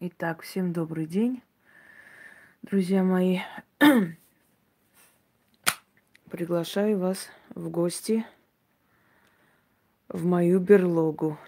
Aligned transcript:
Итак, 0.00 0.42
всем 0.42 0.72
добрый 0.72 1.06
день, 1.06 1.40
друзья 2.62 3.04
мои. 3.04 3.38
Приглашаю 6.28 6.98
вас 6.98 7.28
в 7.54 7.70
гости 7.70 8.26
в 10.08 10.26
мою 10.26 10.58
берлогу. 10.58 11.38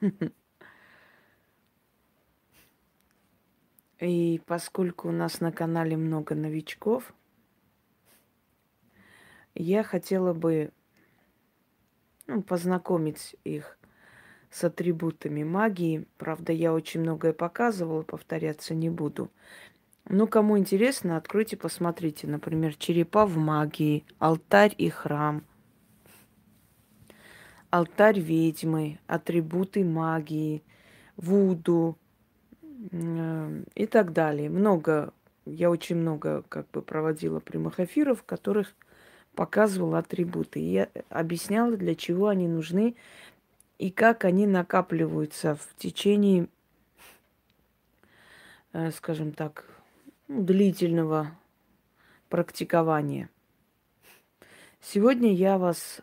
И 4.00 4.42
поскольку 4.44 5.08
у 5.08 5.12
нас 5.12 5.40
на 5.40 5.50
канале 5.50 5.96
много 5.96 6.34
новичков, 6.34 7.14
я 9.54 9.82
хотела 9.82 10.34
бы 10.34 10.72
ну, 12.26 12.42
познакомить 12.42 13.34
их 13.44 13.78
с 14.52 14.64
атрибутами 14.64 15.42
магии. 15.42 16.06
Правда, 16.18 16.52
я 16.52 16.72
очень 16.72 17.00
многое 17.00 17.32
показывала, 17.32 18.02
повторяться 18.02 18.74
не 18.74 18.90
буду. 18.90 19.30
Ну, 20.08 20.26
кому 20.26 20.58
интересно, 20.58 21.16
откройте, 21.16 21.56
посмотрите. 21.56 22.26
Например, 22.26 22.74
черепа 22.74 23.24
в 23.24 23.36
магии, 23.38 24.04
алтарь 24.18 24.74
и 24.76 24.90
храм, 24.90 25.42
алтарь 27.70 28.20
ведьмы, 28.20 28.98
атрибуты 29.06 29.84
магии, 29.84 30.62
вуду 31.16 31.96
э, 32.90 33.62
и 33.74 33.86
так 33.86 34.12
далее. 34.12 34.50
Много, 34.50 35.14
я 35.46 35.70
очень 35.70 35.96
много 35.96 36.42
как 36.48 36.70
бы 36.72 36.82
проводила 36.82 37.40
прямых 37.40 37.80
эфиров, 37.80 38.20
в 38.20 38.24
которых 38.24 38.74
показывала 39.34 39.98
атрибуты. 39.98 40.60
И 40.60 40.72
я 40.72 40.88
объясняла, 41.08 41.76
для 41.76 41.94
чего 41.94 42.28
они 42.28 42.48
нужны 42.48 42.96
и 43.78 43.90
как 43.90 44.24
они 44.24 44.46
накапливаются 44.46 45.54
в 45.54 45.74
течение, 45.76 46.48
э, 48.72 48.90
скажем 48.90 49.32
так, 49.32 49.64
ну, 50.28 50.42
длительного 50.42 51.36
практикования. 52.28 53.28
Сегодня 54.80 55.32
я 55.32 55.58
вас 55.58 56.00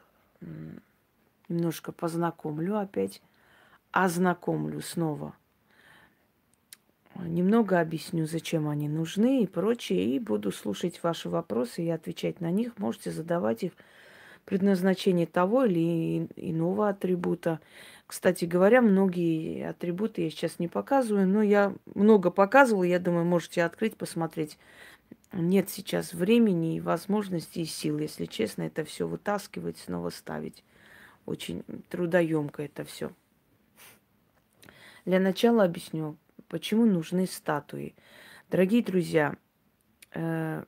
немножко 1.50 1.92
познакомлю 1.92 2.78
опять, 2.78 3.22
ознакомлю 3.92 4.82
снова. 4.82 5.36
Немного 7.16 7.82
объясню, 7.82 8.26
зачем 8.26 8.70
они 8.70 8.88
нужны 8.88 9.44
и 9.44 9.48
прочее, 9.48 10.16
и 10.16 10.20
буду 10.20 10.52
слушать 10.52 11.04
ваши 11.04 11.28
вопросы 11.30 11.84
и 11.84 11.90
отвечать 11.90 12.40
на 12.40 12.52
них. 12.52 12.78
Можете 12.78 13.12
задавать 13.12 13.64
их 13.64 13.74
предназначение 14.50 15.28
того 15.28 15.66
или 15.66 16.28
иного 16.36 16.90
атрибута. 16.90 17.60
Кстати 18.08 18.46
говоря, 18.46 18.82
многие 18.82 19.70
атрибуты 19.70 20.24
я 20.24 20.32
сейчас 20.32 20.58
не 20.58 20.68
показываю, 20.68 21.28
но 21.28 21.44
я 21.44 21.76
много 21.94 22.32
показывала, 22.32 22.84
я 22.84 22.98
думаю, 22.98 23.26
можете 23.26 23.64
открыть, 23.64 23.96
посмотреть. 23.96 24.58
Нет 25.32 25.70
сейчас 25.70 26.16
времени 26.16 26.78
и 26.78 26.82
возможности 26.82 27.60
и 27.60 27.66
сил, 27.66 28.00
если 28.00 28.26
честно, 28.26 28.64
это 28.64 28.84
все 28.84 29.08
вытаскивать, 29.08 29.78
снова 29.78 30.10
ставить. 30.10 30.64
Очень 31.28 31.64
трудоемко 31.90 32.64
это 32.64 32.84
все. 32.84 33.12
Для 35.06 35.20
начала 35.20 35.64
объясню, 35.64 36.18
почему 36.48 36.88
нужны 36.88 37.28
статуи. 37.28 37.94
Дорогие 38.50 38.82
друзья, 38.82 39.36
э, 40.16 40.64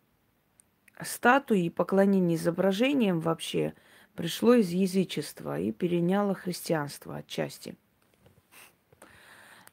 статуи 1.03 1.65
и 1.65 1.69
поклонение 1.69 2.37
изображениям 2.37 3.19
вообще 3.19 3.73
пришло 4.15 4.53
из 4.53 4.69
язычества 4.69 5.59
и 5.59 5.71
переняло 5.71 6.33
христианство 6.33 7.17
отчасти. 7.17 7.75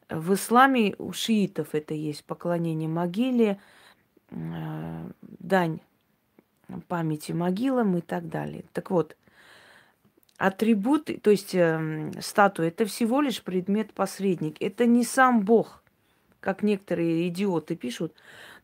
В 0.08 0.34
исламе 0.34 0.94
у 0.98 1.12
шиитов 1.12 1.74
это 1.74 1.92
есть 1.92 2.24
поклонение 2.24 2.88
могиле, 2.88 3.60
э, 4.30 5.10
дань 5.20 5.80
памяти 6.88 7.32
могилам 7.32 7.96
и 7.96 8.00
так 8.00 8.28
далее. 8.28 8.64
Так 8.72 8.90
вот, 8.90 9.16
атрибуты, 10.38 11.18
то 11.18 11.30
есть 11.30 11.54
э, 11.54 12.12
статуя, 12.20 12.68
это 12.68 12.86
всего 12.86 13.20
лишь 13.20 13.42
предмет-посредник. 13.42 14.56
Это 14.60 14.86
не 14.86 15.04
сам 15.04 15.40
Бог, 15.44 15.82
как 16.40 16.62
некоторые 16.62 17.28
идиоты 17.28 17.76
пишут. 17.76 18.14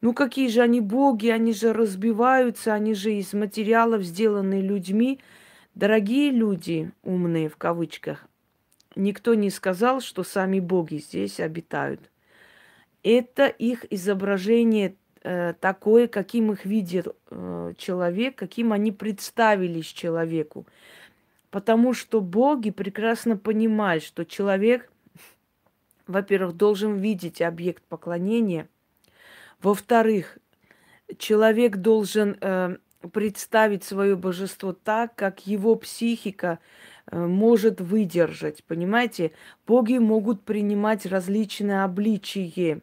Ну 0.04 0.12
какие 0.12 0.48
же 0.48 0.60
они 0.60 0.82
боги, 0.82 1.28
они 1.28 1.54
же 1.54 1.72
разбиваются, 1.72 2.74
они 2.74 2.92
же 2.92 3.14
из 3.14 3.32
материалов 3.32 4.02
сделаны 4.02 4.60
людьми. 4.60 5.18
Дорогие 5.74 6.30
люди, 6.30 6.92
умные 7.02 7.48
в 7.48 7.56
кавычках, 7.56 8.26
никто 8.96 9.32
не 9.32 9.48
сказал, 9.48 10.02
что 10.02 10.22
сами 10.22 10.60
боги 10.60 10.96
здесь 10.96 11.40
обитают. 11.40 12.10
Это 13.02 13.46
их 13.46 13.86
изображение 13.90 14.94
э, 15.22 15.54
такое, 15.58 16.06
каким 16.06 16.52
их 16.52 16.66
видит 16.66 17.08
э, 17.30 17.72
человек, 17.78 18.36
каким 18.36 18.74
они 18.74 18.92
представились 18.92 19.86
человеку. 19.86 20.66
Потому 21.50 21.94
что 21.94 22.20
боги 22.20 22.68
прекрасно 22.68 23.38
понимают, 23.38 24.04
что 24.04 24.26
человек, 24.26 24.92
во-первых, 26.06 26.58
должен 26.58 26.96
видеть 26.98 27.40
объект 27.40 27.82
поклонения– 27.84 28.68
во-вторых, 29.64 30.36
человек 31.16 31.78
должен 31.78 32.36
э, 32.38 32.76
представить 33.12 33.82
свое 33.82 34.14
божество 34.14 34.74
так, 34.74 35.14
как 35.14 35.46
его 35.46 35.74
психика 35.74 36.58
э, 37.06 37.18
может 37.18 37.80
выдержать. 37.80 38.62
Понимаете, 38.64 39.32
боги 39.66 39.96
могут 39.96 40.42
принимать 40.44 41.06
различные 41.06 41.82
обличия. 41.82 42.82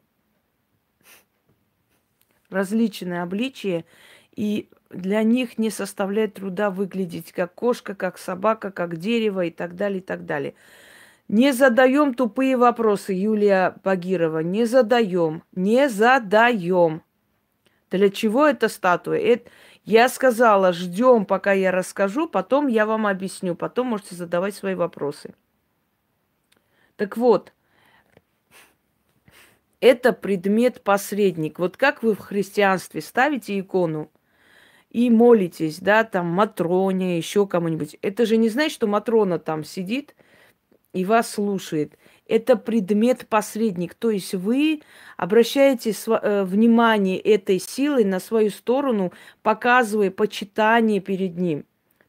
Различные 2.50 3.22
обличия, 3.22 3.86
и 4.36 4.68
для 4.90 5.22
них 5.22 5.60
не 5.60 5.70
составляет 5.70 6.34
труда 6.34 6.72
выглядеть 6.72 7.32
как 7.32 7.54
кошка, 7.54 7.94
как 7.94 8.18
собака, 8.18 8.72
как 8.72 8.98
дерево 8.98 9.46
и 9.46 9.52
так 9.52 9.76
далее, 9.76 10.00
и 10.00 10.04
так 10.04 10.26
далее. 10.26 10.56
Не 11.32 11.54
задаем 11.54 12.14
тупые 12.14 12.58
вопросы, 12.58 13.14
Юлия 13.14 13.78
Багирова. 13.86 14.40
Не 14.40 14.66
задаем. 14.66 15.44
Не 15.54 15.88
задаем. 15.88 17.04
Для 17.90 18.10
чего 18.10 18.46
эта 18.46 18.68
статуя? 18.68 19.18
Это... 19.18 19.50
Я 19.86 20.10
сказала, 20.10 20.74
ждем, 20.74 21.26
пока 21.26 21.54
я 21.54 21.72
расскажу, 21.72 22.28
потом 22.28 22.68
я 22.68 22.86
вам 22.86 23.08
объясню, 23.08 23.56
потом 23.56 23.88
можете 23.88 24.16
задавать 24.16 24.56
свои 24.56 24.76
вопросы. 24.76 25.34
Так 26.98 27.16
вот, 27.16 27.54
это 29.80 30.12
предмет-посредник. 30.12 31.60
Вот 31.60 31.78
как 31.78 32.04
вы 32.04 32.14
в 32.14 32.20
христианстве 32.20 33.00
ставите 33.00 33.58
икону 33.58 34.12
и 34.90 35.10
молитесь, 35.10 35.80
да, 35.80 36.04
там 36.04 36.28
Матроне, 36.28 37.16
еще 37.16 37.48
кому-нибудь. 37.48 37.96
Это 38.02 38.26
же 38.26 38.36
не 38.36 38.50
значит, 38.50 38.74
что 38.74 38.86
Матрона 38.86 39.40
там 39.40 39.64
сидит– 39.64 40.14
и 40.94 41.06
вас 41.06 41.32
слушает. 41.32 41.98
Это 42.28 42.56
предмет-посредник. 42.56 43.94
То 43.94 44.10
есть 44.10 44.34
вы 44.34 44.82
обращаете 45.18 45.92
э, 45.92 46.44
внимание 46.44 47.20
этой 47.20 47.60
силой 47.60 48.04
на 48.04 48.20
свою 48.20 48.50
сторону, 48.50 49.12
показывая 49.42 50.12
почитание 50.12 51.00
перед 51.00 51.38
ним. 51.38 51.66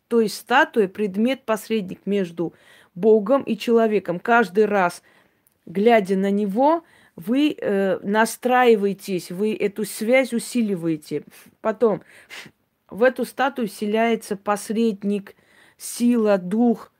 То 0.09 0.21
есть 0.21 0.37
статуя– 0.37 0.89
предмет-посредник 0.89 2.01
между 2.05 2.55
Богом 2.95 3.43
и 3.43 3.57
человеком. 3.57 4.21
Каждый 4.21 4.67
раз, 4.67 5.03
глядя 5.65 6.17
на 6.17 6.31
него, 6.31 6.85
вы 7.17 7.57
э, 7.57 7.99
настраиваетесь, 8.03 9.31
вы 9.31 9.55
эту 9.55 9.85
связь 9.85 10.33
усиливаете. 10.33 11.25
Потом 11.61 12.03
в 12.91 13.03
эту 13.03 13.25
статую 13.25 13.69
вселяется 13.69 14.37
посредник, 14.37 15.35
сила, 15.79 16.39
дух, 16.39 16.92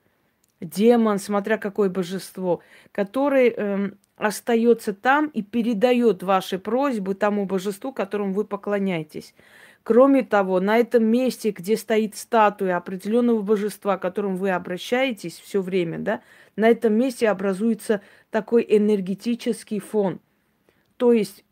демон, 0.63 1.19
смотря 1.19 1.59
какое 1.59 1.91
божество, 1.91 2.63
который 2.93 3.51
эм, 3.51 3.99
остается 4.17 4.93
там 4.95 5.27
и 5.27 5.43
передает 5.43 6.23
ваши 6.23 6.59
просьбы 6.59 7.15
тому 7.15 7.45
божеству, 7.45 7.93
которому 7.93 8.33
вы 8.33 8.45
поклоняетесь. 8.45 9.35
Кроме 9.83 10.23
того, 10.23 10.61
на 10.61 10.79
этом 10.79 11.05
месте, 11.05 11.51
где 11.51 11.77
стоит 11.77 12.17
статуя 12.17 12.77
определенного 12.77 13.43
божества, 13.43 13.99
к 13.99 14.03
которому 14.03 14.37
вы 14.37 14.51
обращаетесь 14.51 15.41
все 15.41 15.61
время, 15.61 15.99
да, 15.99 16.23
на 16.55 16.69
этом 16.69 16.95
месте 16.95 17.29
образуется 17.29 18.01
такой 18.31 18.65
энергетический 18.69 19.81
фон. 19.81 20.21
То 20.97 21.13
есть 21.13 21.45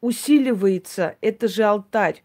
усиливается 0.00 1.16
это 1.20 1.48
же 1.48 1.64
алтарь. 1.64 2.22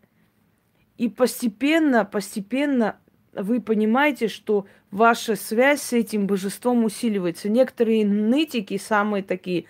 И 0.98 1.10
постепенно, 1.10 2.06
постепенно 2.06 3.00
вы 3.34 3.62
понимаете, 3.62 4.28
что 4.28 4.66
ваша 4.92 5.36
связь 5.36 5.82
с 5.82 5.94
этим 5.94 6.28
божеством 6.28 6.84
усиливается. 6.84 7.50
Некоторые 7.50 8.06
нытики, 8.06 8.78
самые 8.78 9.24
такие 9.24 9.66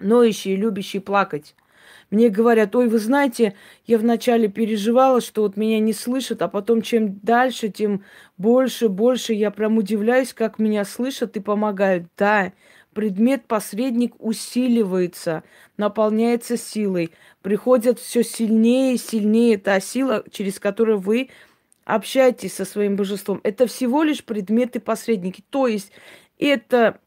ноющие, 0.00 0.56
любящие 0.56 1.02
плакать, 1.02 1.54
мне 2.10 2.30
говорят, 2.30 2.74
ой, 2.74 2.88
вы 2.88 2.98
знаете, 2.98 3.54
я 3.86 3.98
вначале 3.98 4.48
переживала, 4.48 5.20
что 5.20 5.42
вот 5.42 5.56
меня 5.56 5.78
не 5.78 5.92
слышат, 5.92 6.40
а 6.40 6.48
потом 6.48 6.80
чем 6.80 7.18
дальше, 7.20 7.68
тем 7.68 8.02
больше, 8.38 8.88
больше 8.88 9.34
я 9.34 9.50
прям 9.50 9.76
удивляюсь, 9.76 10.32
как 10.32 10.58
меня 10.58 10.84
слышат 10.86 11.36
и 11.36 11.40
помогают. 11.40 12.04
Да, 12.16 12.52
предмет-посредник 12.94 14.14
усиливается, 14.18 15.42
наполняется 15.76 16.56
силой, 16.56 17.12
приходит 17.42 17.98
все 17.98 18.24
сильнее 18.24 18.94
и 18.94 18.98
сильнее 18.98 19.58
та 19.58 19.78
сила, 19.78 20.24
через 20.30 20.58
которую 20.58 20.98
вы 20.98 21.28
общаетесь 21.88 22.54
со 22.54 22.66
своим 22.66 22.96
божеством. 22.96 23.40
Это 23.44 23.66
всего 23.66 24.02
лишь 24.02 24.22
предметы-посредники. 24.22 25.42
То 25.48 25.66
есть 25.66 25.90
это 26.38 27.00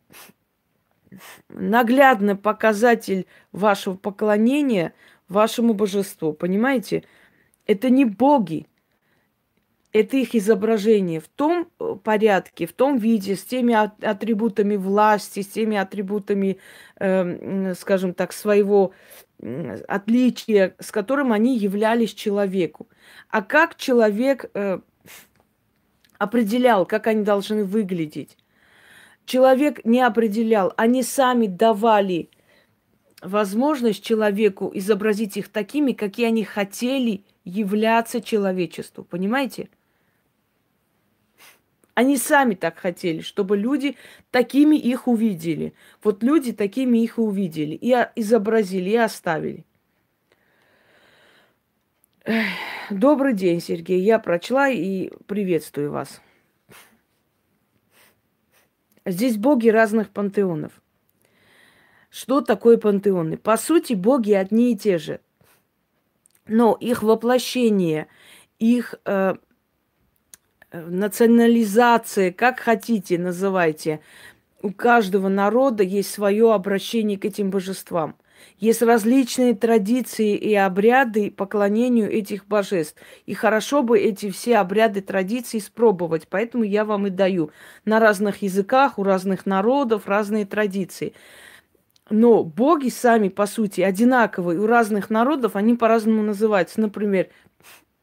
наглядный 1.49 2.35
показатель 2.35 3.27
вашего 3.51 3.95
поклонения 3.95 4.93
вашему 5.27 5.75
божеству. 5.75 6.33
Понимаете? 6.33 7.03
Это 7.67 7.91
не 7.91 8.05
боги 8.05 8.67
это 9.93 10.17
их 10.17 10.35
изображение 10.35 11.19
в 11.19 11.27
том 11.27 11.67
э, 11.79 11.95
порядке, 12.03 12.65
в 12.65 12.73
том 12.73 12.97
виде, 12.97 13.35
с 13.35 13.43
теми 13.43 13.73
атрибутами 13.73 14.77
власти, 14.77 15.41
с 15.41 15.47
теми 15.47 15.77
атрибутами, 15.77 16.57
э, 16.99 17.73
скажем 17.75 18.13
так, 18.13 18.31
своего 18.31 18.93
отличия, 19.87 20.75
с 20.79 20.91
которым 20.91 21.31
они 21.33 21.57
являлись 21.57 22.13
человеку. 22.13 22.87
А 23.29 23.41
как 23.41 23.75
человек 23.75 24.49
э, 24.53 24.79
определял, 26.17 26.85
как 26.85 27.07
они 27.07 27.23
должны 27.23 27.63
выглядеть? 27.63 28.37
Человек 29.25 29.83
не 29.85 30.01
определял, 30.01 30.73
они 30.77 31.03
сами 31.03 31.47
давали 31.47 32.29
возможность 33.21 34.03
человеку 34.03 34.71
изобразить 34.73 35.37
их 35.37 35.49
такими, 35.49 35.93
какие 35.93 36.27
они 36.27 36.43
хотели 36.43 37.23
являться 37.43 38.21
человечеству. 38.21 39.03
Понимаете? 39.03 39.69
Они 42.01 42.17
сами 42.17 42.55
так 42.55 42.79
хотели, 42.79 43.21
чтобы 43.21 43.55
люди 43.55 43.95
такими 44.31 44.75
их 44.75 45.07
увидели. 45.07 45.75
Вот 46.03 46.23
люди 46.23 46.51
такими 46.51 46.97
их 46.97 47.19
увидели, 47.19 47.75
и 47.75 47.95
изобразили, 48.15 48.89
и 48.89 48.95
оставили. 48.95 49.65
Добрый 52.89 53.35
день, 53.35 53.61
Сергей. 53.61 54.01
Я 54.01 54.17
прочла 54.17 54.67
и 54.67 55.11
приветствую 55.27 55.91
вас. 55.91 56.23
Здесь 59.05 59.37
боги 59.37 59.69
разных 59.69 60.09
пантеонов. 60.09 60.71
Что 62.09 62.41
такое 62.41 62.79
пантеоны? 62.79 63.37
По 63.37 63.57
сути, 63.57 63.93
боги 63.93 64.31
одни 64.31 64.73
и 64.73 64.75
те 64.75 64.97
же. 64.97 65.21
Но 66.47 66.75
их 66.79 67.03
воплощение, 67.03 68.07
их 68.57 68.95
э, 69.05 69.35
национализация, 70.71 72.31
как 72.31 72.59
хотите, 72.59 73.17
называйте. 73.17 73.99
У 74.61 74.71
каждого 74.71 75.27
народа 75.27 75.83
есть 75.83 76.13
свое 76.13 76.53
обращение 76.53 77.17
к 77.17 77.25
этим 77.25 77.49
божествам. 77.49 78.15
Есть 78.57 78.81
различные 78.81 79.55
традиции 79.55 80.35
и 80.35 80.53
обряды 80.55 81.31
поклонению 81.31 82.11
этих 82.11 82.47
божеств. 82.47 82.95
И 83.25 83.33
хорошо 83.33 83.83
бы 83.83 83.99
эти 83.99 84.29
все 84.31 84.57
обряды, 84.57 85.01
традиции 85.01 85.57
испробовать. 85.57 86.27
Поэтому 86.27 86.63
я 86.63 86.85
вам 86.85 87.07
и 87.07 87.09
даю 87.09 87.51
на 87.85 87.99
разных 87.99 88.41
языках, 88.41 88.97
у 88.97 89.03
разных 89.03 89.45
народов 89.45 90.07
разные 90.07 90.45
традиции. 90.45 91.13
Но 92.09 92.43
боги 92.43 92.89
сами, 92.89 93.29
по 93.29 93.45
сути, 93.45 93.81
одинаковые. 93.81 94.59
У 94.59 94.67
разных 94.67 95.09
народов 95.09 95.55
они 95.55 95.75
по-разному 95.75 96.21
называются. 96.21 96.81
Например, 96.81 97.29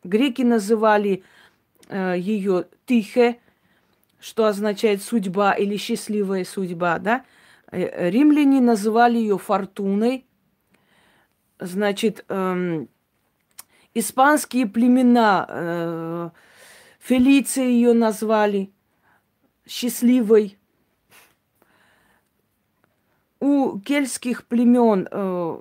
греки 0.02 0.42
называли 0.42 1.22
э, 1.22 1.37
ее 1.90 2.66
тихе, 2.86 3.38
что 4.20 4.46
означает 4.46 5.02
судьба 5.02 5.52
или 5.52 5.76
счастливая 5.76 6.44
судьба, 6.44 6.98
да? 6.98 7.24
Э, 7.70 8.10
римляне 8.10 8.60
называли 8.60 9.18
ее 9.18 9.38
фортуной. 9.38 10.26
Значит, 11.60 12.24
эм, 12.28 12.88
испанские 13.94 14.66
племена, 14.66 15.46
э, 15.48 16.30
Фелиция 17.00 17.64
ее 17.64 17.94
назвали 17.94 18.70
счастливой. 19.66 20.58
У 23.40 23.78
кельтских 23.78 24.46
племен 24.46 25.08
э, 25.10 25.58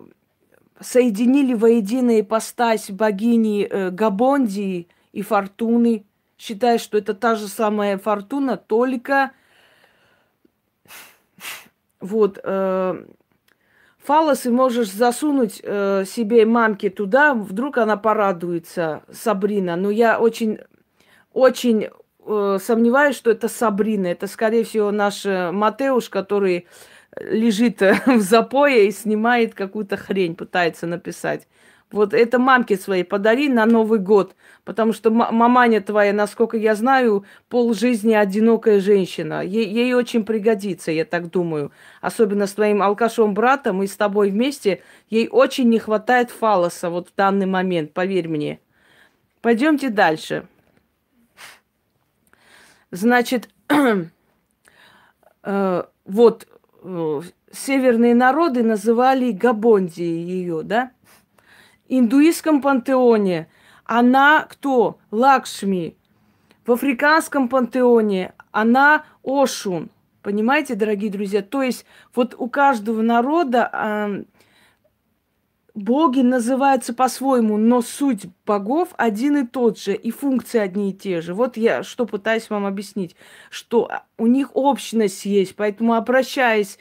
соединили 0.79 1.53
воедино 1.53 2.19
ипостась 2.19 2.89
богини 2.89 3.67
э, 3.69 3.91
Габондии 3.91 4.87
и 5.13 5.21
Фортуны– 5.21 6.05
считает, 6.37 6.81
что 6.81 6.97
это 6.97 7.13
та 7.13 7.35
же 7.35 7.47
самая 7.47 7.97
фортуна, 7.97 8.57
только 8.57 9.31
вот 11.99 12.39
э, 12.43 13.05
фалосы 14.03 14.51
можешь 14.51 14.91
засунуть 14.91 15.59
э, 15.63 16.05
себе 16.05 16.45
мамке 16.45 16.89
туда, 16.89 17.33
вдруг 17.33 17.77
она 17.77 17.97
порадуется, 17.97 19.03
Сабрина. 19.11 19.75
Но 19.75 19.89
я 19.89 20.19
очень, 20.19 20.59
очень 21.33 21.89
э, 22.25 22.57
сомневаюсь, 22.61 23.15
что 23.15 23.31
это 23.31 23.47
Сабрина. 23.47 24.07
Это, 24.07 24.27
скорее 24.27 24.63
всего, 24.63 24.91
наш 24.91 25.25
э, 25.25 25.51
Матеуш, 25.51 26.09
который 26.09 26.67
лежит 27.19 27.81
в 28.05 28.21
запое 28.21 28.83
и 28.83 28.91
снимает 28.91 29.55
какую-то 29.55 29.97
хрень, 29.97 30.35
пытается 30.35 30.85
написать. 30.85 31.47
Вот 31.89 32.13
это 32.13 32.37
мамке 32.37 32.75
своей 32.75 33.03
подари 33.03 33.47
на 33.47 33.65
Новый 33.65 33.99
год, 33.99 34.35
потому 34.65 34.91
что 34.91 35.09
маманя 35.09 35.79
твоя, 35.79 36.11
насколько 36.11 36.57
я 36.57 36.75
знаю, 36.75 37.23
пол 37.47 37.73
жизни 37.73 38.13
одинокая 38.13 38.81
женщина. 38.81 39.41
Ей, 39.41 39.65
ей 39.69 39.93
очень 39.93 40.25
пригодится, 40.25 40.91
я 40.91 41.05
так 41.05 41.31
думаю. 41.31 41.71
Особенно 42.01 42.45
с 42.45 42.53
твоим 42.53 42.81
алкашом 42.81 43.33
братом 43.33 43.83
и 43.83 43.87
с 43.87 43.95
тобой 43.95 44.31
вместе. 44.31 44.83
Ей 45.09 45.29
очень 45.31 45.69
не 45.69 45.79
хватает 45.79 46.29
фалоса 46.29 46.89
вот 46.89 47.07
в 47.07 47.15
данный 47.15 47.45
момент, 47.45 47.93
поверь 47.93 48.27
мне. 48.27 48.59
Пойдемте 49.41 49.89
дальше. 49.89 50.45
Значит, 52.91 53.49
э, 55.43 55.83
вот 56.05 56.47
э, 56.83 57.21
северные 57.51 58.13
народы 58.13 58.63
называли 58.63 59.31
Габонди 59.31 60.01
ее, 60.01 60.63
да? 60.63 60.91
Индуистском 61.87 62.61
пантеоне 62.61 63.47
она 63.85 64.45
кто? 64.49 64.99
Лакшми. 65.11 65.97
В 66.65 66.73
африканском 66.73 67.47
пантеоне 67.47 68.33
она 68.51 69.05
Ошун. 69.23 69.89
Понимаете, 70.21 70.75
дорогие 70.75 71.09
друзья? 71.09 71.41
То 71.41 71.61
есть 71.63 71.85
вот 72.13 72.35
у 72.37 72.49
каждого 72.49 73.01
народа 73.01 73.69
э, 73.71 74.23
боги 75.73 76.19
называются 76.19 76.93
по-своему, 76.93 77.57
но 77.57 77.81
суть 77.81 78.25
богов 78.45 78.89
один 78.97 79.37
и 79.37 79.47
тот 79.47 79.79
же, 79.79 79.93
и 79.93 80.11
функции 80.11 80.59
одни 80.59 80.89
и 80.89 80.93
те 80.93 81.21
же. 81.21 81.33
Вот 81.33 81.55
я 81.55 81.83
что 81.83 82.05
пытаюсь 82.05 82.49
вам 82.49 82.65
объяснить, 82.65 83.15
что 83.49 83.89
у 84.17 84.27
них 84.27 84.49
общность 84.53 85.25
есть, 85.25 85.55
поэтому 85.55 85.93
обращаясь 85.93 86.79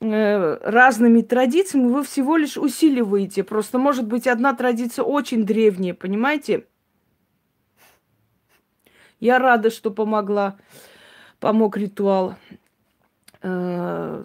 разными 0.00 1.22
традициями 1.22 1.88
вы 1.88 2.02
всего 2.04 2.36
лишь 2.36 2.56
усиливаете. 2.56 3.42
Просто 3.42 3.78
может 3.78 4.06
быть 4.06 4.26
одна 4.26 4.54
традиция 4.54 5.02
очень 5.02 5.44
древняя, 5.44 5.94
понимаете? 5.94 6.66
Я 9.20 9.38
рада, 9.38 9.70
что 9.70 9.90
помогла, 9.90 10.56
помог 11.40 11.76
ритуал. 11.76 12.34
Э, 13.42 14.24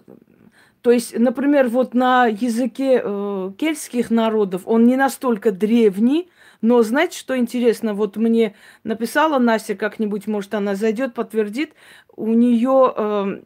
то 0.82 0.90
есть, 0.90 1.18
например, 1.18 1.68
вот 1.68 1.94
на 1.94 2.26
языке 2.26 3.00
э, 3.02 3.52
кельтских 3.56 4.10
народов 4.10 4.62
он 4.64 4.84
не 4.84 4.96
настолько 4.96 5.52
древний, 5.52 6.30
но 6.60 6.82
знаете, 6.82 7.18
что 7.18 7.38
интересно? 7.38 7.94
Вот 7.94 8.16
мне 8.16 8.54
написала 8.84 9.38
Настя 9.38 9.74
как-нибудь, 9.74 10.26
может, 10.26 10.54
она 10.54 10.74
зайдет, 10.74 11.14
подтвердит, 11.14 11.74
у 12.14 12.32
нее 12.34 12.92
э, 12.94 13.40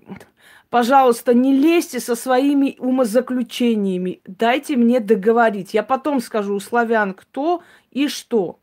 Пожалуйста, 0.75 1.35
не 1.35 1.55
лезьте 1.55 2.01
со 2.01 2.17
своими 2.17 2.75
умозаключениями. 2.81 4.21
Дайте 4.27 4.75
мне 4.75 4.99
договорить. 4.99 5.73
Я 5.73 5.85
потом 5.85 6.19
скажу 6.19 6.57
у 6.57 6.59
славян 6.59 7.15
кто 7.15 7.63
и 7.93 8.09
что. 8.09 8.59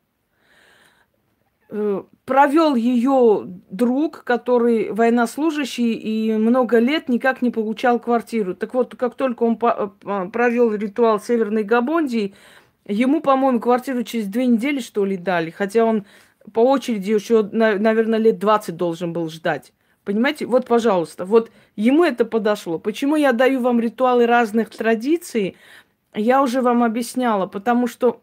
Э, 1.69 2.03
провел 2.25 2.75
ее 2.75 3.43
друг, 3.45 4.25
который 4.25 4.91
военнослужащий 4.91 5.93
и 5.93 6.33
много 6.33 6.79
лет 6.79 7.07
никак 7.07 7.41
не 7.41 7.49
получал 7.49 7.97
квартиру. 7.97 8.55
Так 8.55 8.73
вот, 8.73 8.93
как 8.97 9.15
только 9.15 9.43
он 9.43 9.57
э, 9.61 10.29
провел 10.33 10.73
ритуал 10.73 11.17
Северной 11.17 11.63
Габондии, 11.63 12.35
ему, 12.85 13.21
по-моему, 13.21 13.61
квартиру 13.61 14.03
через 14.03 14.27
две 14.27 14.47
недели, 14.47 14.81
что 14.81 15.05
ли, 15.05 15.15
дали. 15.15 15.49
Хотя 15.49 15.85
он 15.85 16.05
по 16.51 16.59
очереди 16.59 17.13
еще, 17.13 17.41
наверное, 17.53 18.19
лет 18.19 18.37
20 18.37 18.75
должен 18.75 19.13
был 19.13 19.29
ждать. 19.29 19.71
Понимаете? 20.03 20.45
Вот, 20.45 20.65
пожалуйста, 20.65 21.25
вот 21.25 21.51
ему 21.75 22.03
это 22.03 22.25
подошло. 22.25 22.79
Почему 22.79 23.15
я 23.15 23.33
даю 23.33 23.61
вам 23.61 23.79
ритуалы 23.79 24.25
разных 24.25 24.69
традиций? 24.69 25.55
Я 26.13 26.41
уже 26.41 26.61
вам 26.61 26.83
объясняла, 26.83 27.45
потому 27.45 27.87
что 27.87 28.21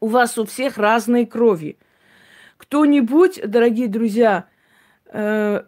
у 0.00 0.08
вас 0.08 0.36
у 0.38 0.44
всех 0.44 0.78
разные 0.78 1.26
крови. 1.26 1.78
Кто-нибудь, 2.56 3.40
дорогие 3.46 3.88
друзья, 3.88 4.46
э, 5.06 5.62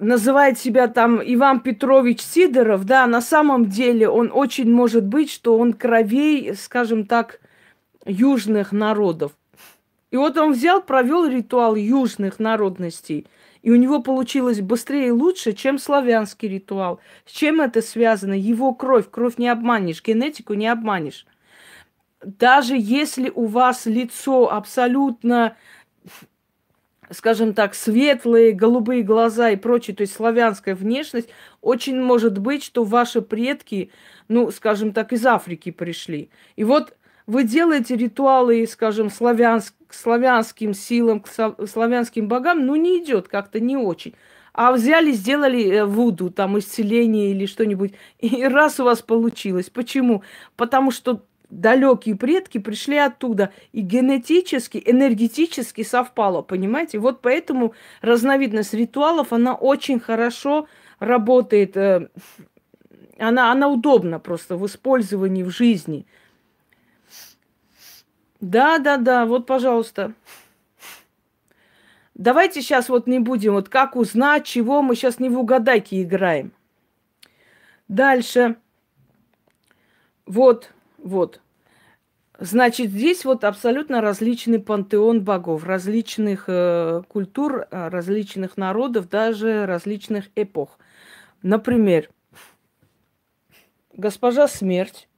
называет 0.00 0.58
себя 0.58 0.88
там 0.88 1.20
Иван 1.22 1.60
Петрович 1.60 2.20
Сидоров, 2.20 2.84
да, 2.84 3.06
на 3.06 3.20
самом 3.20 3.68
деле 3.68 4.08
он 4.08 4.30
очень 4.32 4.70
может 4.72 5.04
быть, 5.04 5.30
что 5.30 5.58
он 5.58 5.74
кровей, 5.74 6.54
скажем 6.54 7.06
так, 7.06 7.40
южных 8.06 8.72
народов. 8.72 9.32
И 10.14 10.16
вот 10.16 10.38
он 10.38 10.52
взял, 10.52 10.80
провел 10.80 11.26
ритуал 11.26 11.74
южных 11.74 12.38
народностей, 12.38 13.26
и 13.62 13.72
у 13.72 13.74
него 13.74 14.00
получилось 14.00 14.60
быстрее 14.60 15.08
и 15.08 15.10
лучше, 15.10 15.54
чем 15.54 15.76
славянский 15.76 16.48
ритуал. 16.48 17.00
С 17.26 17.32
чем 17.32 17.60
это 17.60 17.82
связано? 17.82 18.34
Его 18.34 18.74
кровь. 18.74 19.10
Кровь 19.10 19.38
не 19.38 19.48
обманешь, 19.48 20.04
генетику 20.04 20.54
не 20.54 20.68
обманешь. 20.68 21.26
Даже 22.24 22.76
если 22.78 23.28
у 23.28 23.46
вас 23.46 23.86
лицо 23.86 24.52
абсолютно 24.52 25.56
скажем 27.10 27.52
так, 27.52 27.74
светлые, 27.74 28.52
голубые 28.52 29.02
глаза 29.02 29.50
и 29.50 29.56
прочее, 29.56 29.96
то 29.96 30.02
есть 30.02 30.14
славянская 30.14 30.76
внешность, 30.76 31.28
очень 31.60 32.00
может 32.00 32.38
быть, 32.38 32.62
что 32.62 32.84
ваши 32.84 33.20
предки, 33.20 33.90
ну, 34.28 34.52
скажем 34.52 34.92
так, 34.92 35.12
из 35.12 35.26
Африки 35.26 35.72
пришли. 35.72 36.30
И 36.54 36.62
вот 36.62 36.94
вы 37.26 37.44
делаете 37.44 37.96
ритуалы, 37.96 38.66
скажем, 38.66 39.10
славянск, 39.10 39.74
славянским 39.90 40.74
силам, 40.74 41.20
к 41.20 41.28
славянским 41.28 42.28
богам, 42.28 42.66
ну, 42.66 42.76
не 42.76 43.02
идет 43.02 43.28
как-то 43.28 43.60
не 43.60 43.76
очень. 43.76 44.14
А 44.52 44.72
взяли, 44.72 45.10
сделали 45.12 45.68
э, 45.68 45.84
вуду, 45.84 46.30
там, 46.30 46.58
исцеление 46.58 47.32
или 47.32 47.46
что-нибудь, 47.46 47.94
и 48.18 48.44
раз 48.44 48.78
у 48.78 48.84
вас 48.84 49.02
получилось. 49.02 49.70
Почему? 49.70 50.22
Потому 50.56 50.90
что 50.90 51.24
далекие 51.50 52.16
предки 52.16 52.58
пришли 52.58 52.98
оттуда. 52.98 53.52
И 53.72 53.80
генетически, 53.80 54.82
энергетически 54.84 55.82
совпало, 55.82 56.42
понимаете? 56.42 56.98
Вот 56.98 57.22
поэтому 57.22 57.74
разновидность 58.00 58.74
ритуалов, 58.74 59.32
она 59.32 59.54
очень 59.54 59.98
хорошо 59.98 60.68
работает. 60.98 61.76
Э, 61.76 62.08
она, 63.18 63.50
она 63.50 63.68
удобна 63.68 64.18
просто 64.18 64.56
в 64.56 64.66
использовании 64.66 65.42
в 65.42 65.50
жизни. 65.50 66.06
Да, 68.44 68.78
да, 68.78 68.98
да, 68.98 69.24
вот, 69.24 69.46
пожалуйста. 69.46 70.12
Давайте 72.14 72.60
сейчас 72.60 72.90
вот 72.90 73.06
не 73.06 73.18
будем, 73.18 73.54
вот 73.54 73.70
как 73.70 73.96
узнать, 73.96 74.44
чего 74.44 74.82
мы 74.82 74.96
сейчас 74.96 75.18
не 75.18 75.30
в 75.30 75.38
угадайки 75.38 76.02
играем. 76.02 76.52
Дальше. 77.88 78.56
Вот, 80.26 80.70
вот. 80.98 81.40
Значит, 82.38 82.90
здесь 82.90 83.24
вот 83.24 83.44
абсолютно 83.44 84.02
различный 84.02 84.58
пантеон 84.58 85.24
богов, 85.24 85.64
различных 85.64 86.44
э, 86.46 87.02
культур, 87.08 87.66
э, 87.70 87.88
различных 87.88 88.58
народов, 88.58 89.08
даже 89.08 89.64
различных 89.64 90.26
эпох. 90.36 90.78
Например, 91.40 92.10
госпожа 93.94 94.48
смерть, 94.48 95.08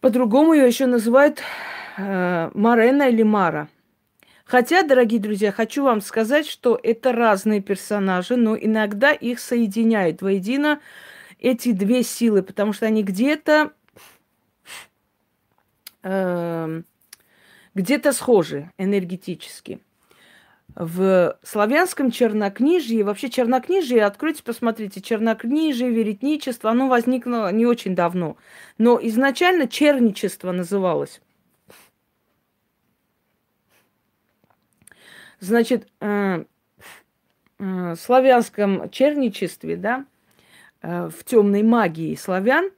по-другому 0.00 0.52
ее 0.52 0.66
еще 0.66 0.84
называют 0.84 1.42
Марена 1.96 3.08
или 3.08 3.22
Мара. 3.22 3.68
Хотя, 4.44 4.82
дорогие 4.82 5.20
друзья, 5.20 5.50
хочу 5.50 5.82
вам 5.82 6.00
сказать, 6.00 6.46
что 6.46 6.78
это 6.82 7.12
разные 7.12 7.60
персонажи, 7.60 8.36
но 8.36 8.56
иногда 8.56 9.12
их 9.12 9.40
соединяют 9.40 10.22
воедино 10.22 10.80
эти 11.40 11.72
две 11.72 12.02
силы, 12.02 12.42
потому 12.42 12.72
что 12.72 12.86
они 12.86 13.02
где-то 13.02 13.72
Эм, 16.08 16.84
где-то 17.74 18.12
схожи 18.12 18.70
энергетически. 18.78 19.80
В 20.76 21.36
славянском 21.42 22.12
чернокнижье, 22.12 23.02
вообще 23.02 23.28
чернокнижие, 23.28 24.04
откройте, 24.04 24.44
посмотрите, 24.44 25.00
чернокнижие, 25.00 25.90
веретничество, 25.90 26.70
оно 26.70 26.86
возникло 26.86 27.50
не 27.50 27.66
очень 27.66 27.96
давно. 27.96 28.36
Но 28.78 29.00
изначально 29.02 29.66
черничество 29.66 30.52
называлось. 30.52 31.20
Значит, 35.40 35.88
э, 36.00 36.44
э, 36.44 36.44
в 37.58 37.96
славянском 37.96 38.90
черничестве, 38.90 39.76
да, 39.76 40.06
э, 40.82 41.08
в 41.08 41.24
темной 41.24 41.62
магии 41.62 42.14
славян, 42.14 42.70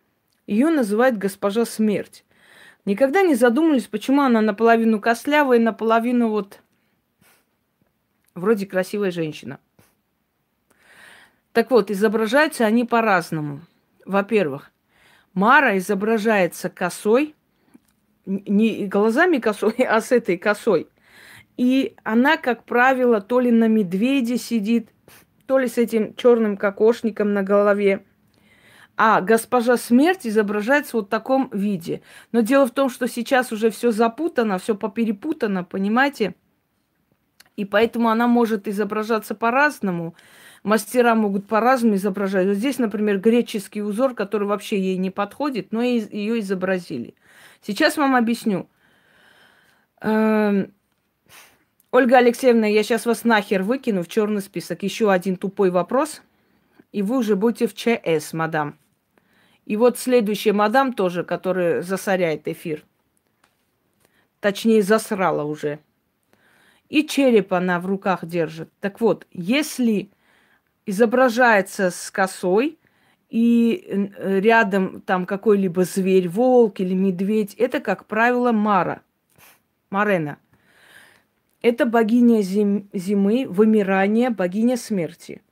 ее 0.46 0.70
называют 0.70 1.16
госпожа 1.16 1.64
смерть. 1.64 2.24
Никогда 2.84 3.22
не 3.22 3.34
задумывались, 3.34 3.86
почему 3.86 4.22
она 4.22 4.40
наполовину 4.40 5.00
костлявая, 5.00 5.58
наполовину 5.58 6.30
вот 6.30 6.60
вроде 8.34 8.66
красивая 8.66 9.10
женщина. 9.10 9.60
Так 11.52 11.70
вот, 11.70 11.90
изображаются 11.90 12.64
они 12.64 12.84
по-разному. 12.84 13.60
Во-первых, 14.04 14.70
Мара 15.34 15.76
изображается 15.76 16.70
косой, 16.70 17.34
не 18.26 18.86
глазами 18.86 19.38
косой, 19.38 19.72
а 19.88 20.00
с 20.00 20.12
этой 20.12 20.38
косой. 20.38 20.88
И 21.58 21.96
она, 22.04 22.36
как 22.36 22.64
правило, 22.64 23.20
то 23.20 23.40
ли 23.40 23.50
на 23.50 23.66
медведе 23.66 24.38
сидит, 24.38 24.90
то 25.46 25.58
ли 25.58 25.66
с 25.66 25.76
этим 25.76 26.14
черным 26.14 26.56
кокошником 26.56 27.34
на 27.34 27.42
голове. 27.42 28.04
А 28.96 29.20
госпожа 29.20 29.76
смерть 29.76 30.26
изображается 30.26 30.96
вот 30.96 31.06
в 31.06 31.10
таком 31.10 31.50
виде. 31.52 32.00
Но 32.30 32.40
дело 32.40 32.66
в 32.66 32.70
том, 32.70 32.88
что 32.88 33.08
сейчас 33.08 33.52
уже 33.52 33.70
все 33.70 33.90
запутано, 33.90 34.58
все 34.58 34.76
поперепутано, 34.76 35.64
понимаете? 35.64 36.36
И 37.56 37.64
поэтому 37.64 38.08
она 38.08 38.28
может 38.28 38.68
изображаться 38.68 39.34
по-разному. 39.34 40.14
Мастера 40.62 41.16
могут 41.16 41.48
по-разному 41.48 41.96
изображать. 41.96 42.46
Вот 42.46 42.56
здесь, 42.56 42.78
например, 42.78 43.18
греческий 43.18 43.82
узор, 43.82 44.14
который 44.14 44.46
вообще 44.46 44.80
ей 44.80 44.96
не 44.96 45.10
подходит, 45.10 45.72
но 45.72 45.82
ее 45.82 46.38
изобразили. 46.38 47.16
Сейчас 47.62 47.96
вам 47.96 48.14
объясню. 48.14 48.68
Эм, 50.00 50.72
Ольга 51.90 52.18
Алексеевна, 52.18 52.66
я 52.66 52.82
сейчас 52.82 53.06
вас 53.06 53.24
нахер 53.24 53.62
выкину 53.62 54.02
в 54.02 54.08
черный 54.08 54.42
список. 54.42 54.82
Еще 54.82 55.10
один 55.10 55.36
тупой 55.36 55.70
вопрос, 55.70 56.20
и 56.92 57.00
вы 57.00 57.16
уже 57.16 57.34
будете 57.34 57.66
в 57.66 57.74
ЧС, 57.74 58.34
мадам. 58.34 58.78
И 59.64 59.76
вот 59.76 59.98
следующая 59.98 60.52
мадам 60.52 60.92
тоже, 60.92 61.24
которая 61.24 61.80
засоряет 61.80 62.46
эфир. 62.46 62.84
Точнее, 64.40 64.82
засрала 64.82 65.44
уже. 65.44 65.78
И 66.90 67.06
череп 67.06 67.54
она 67.54 67.80
в 67.80 67.86
руках 67.86 68.24
держит. 68.24 68.70
Так 68.80 69.00
вот, 69.00 69.26
если 69.32 70.10
изображается 70.84 71.90
с 71.90 72.10
косой, 72.10 72.78
и 73.30 74.10
рядом 74.18 75.00
там 75.02 75.24
какой-либо 75.26 75.84
зверь, 75.84 76.28
волк 76.28 76.80
или 76.80 76.94
медведь, 76.94 77.54
это, 77.54 77.80
как 77.80 78.06
правило, 78.06 78.52
Мара, 78.52 79.00
Марена. 79.90 80.38
Это 81.60 81.86
богиня 81.86 82.42
зим, 82.42 82.88
зимы, 82.92 83.46
вымирания, 83.48 84.30
богиня 84.30 84.76
смерти. 84.76 85.42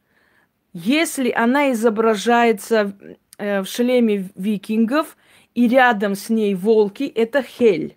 Если 0.73 1.31
она 1.31 1.73
изображается 1.73 2.97
э, 3.39 3.63
в 3.63 3.67
шлеме 3.67 4.29
викингов, 4.37 5.17
и 5.55 5.69
рядом 5.69 6.15
с 6.15 6.29
ней 6.29 6.55
волки, 6.55 7.05
это 7.05 7.43
Хель. 7.43 7.97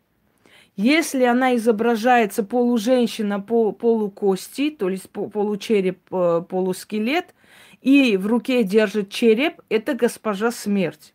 Если 0.77 1.25
она 1.25 1.57
изображается 1.57 2.41
полуженщина, 2.43 3.41
пол, 3.41 3.73
полукости, 3.73 4.69
то 4.69 4.89
есть 4.89 5.09
получереп, 5.09 5.99
э, 6.09 6.41
полускелет, 6.47 7.35
и 7.81 8.15
в 8.15 8.27
руке 8.27 8.63
держит 8.63 9.09
череп, 9.09 9.61
это 9.67 9.93
госпожа 9.93 10.51
смерть. 10.51 11.13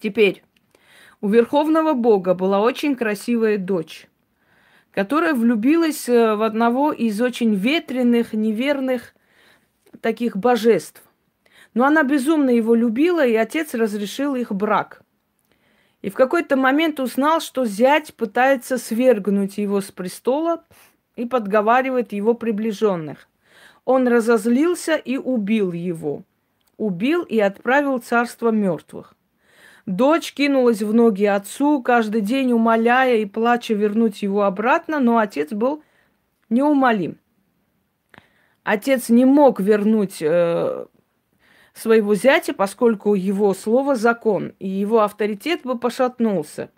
Теперь, 0.00 0.42
у 1.20 1.28
Верховного 1.28 1.92
Бога 1.92 2.32
была 2.32 2.60
очень 2.60 2.96
красивая 2.96 3.58
дочь, 3.58 4.08
которая 4.92 5.34
влюбилась 5.34 6.08
э, 6.08 6.34
в 6.34 6.42
одного 6.42 6.92
из 6.92 7.20
очень 7.20 7.54
ветреных, 7.54 8.32
неверных 8.32 9.14
таких 10.00 10.36
божеств. 10.36 11.02
Но 11.74 11.84
она 11.84 12.02
безумно 12.02 12.50
его 12.50 12.74
любила, 12.74 13.24
и 13.24 13.34
отец 13.34 13.74
разрешил 13.74 14.34
их 14.34 14.52
брак. 14.52 15.02
И 16.02 16.10
в 16.10 16.14
какой-то 16.14 16.56
момент 16.56 16.98
узнал, 16.98 17.40
что 17.40 17.64
зять 17.64 18.14
пытается 18.14 18.78
свергнуть 18.78 19.58
его 19.58 19.80
с 19.80 19.90
престола 19.90 20.64
и 21.14 21.26
подговаривает 21.26 22.12
его 22.12 22.34
приближенных. 22.34 23.28
Он 23.84 24.08
разозлился 24.08 24.96
и 24.96 25.16
убил 25.16 25.72
его. 25.72 26.22
Убил 26.78 27.22
и 27.22 27.38
отправил 27.38 27.98
царство 27.98 28.50
мертвых. 28.50 29.14
Дочь 29.90 30.34
кинулась 30.34 30.82
в 30.82 30.94
ноги 30.94 31.24
отцу, 31.24 31.82
каждый 31.82 32.20
день 32.20 32.52
умоляя 32.52 33.16
и 33.16 33.24
плача 33.24 33.74
вернуть 33.74 34.22
его 34.22 34.44
обратно, 34.44 35.00
но 35.00 35.18
отец 35.18 35.50
был 35.50 35.82
неумолим. 36.48 37.18
Отец 38.62 39.08
не 39.08 39.24
мог 39.24 39.58
вернуть 39.58 40.18
э, 40.22 40.86
своего 41.74 42.14
зятя, 42.14 42.54
поскольку 42.54 43.14
его 43.14 43.52
слово 43.52 43.96
закон, 43.96 44.52
и 44.60 44.68
его 44.68 45.00
авторитет 45.00 45.62
бы 45.64 45.76
пошатнулся. 45.76 46.70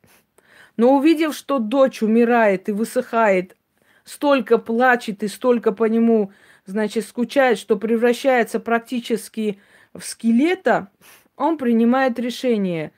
Но 0.79 0.97
увидев, 0.97 1.35
что 1.35 1.59
дочь 1.59 2.01
умирает 2.03 2.71
и 2.71 2.73
высыхает, 2.73 3.59
столько 4.05 4.57
плачет 4.57 5.23
и 5.23 5.29
столько 5.29 5.73
по 5.73 5.85
нему 5.85 6.33
значит, 6.65 7.05
скучает, 7.05 7.59
что 7.59 7.77
превращается 7.77 8.59
практически 8.59 9.61
в 9.93 10.03
скелета, 10.03 10.89
он 11.37 11.59
принимает 11.59 12.19
решение 12.19 12.93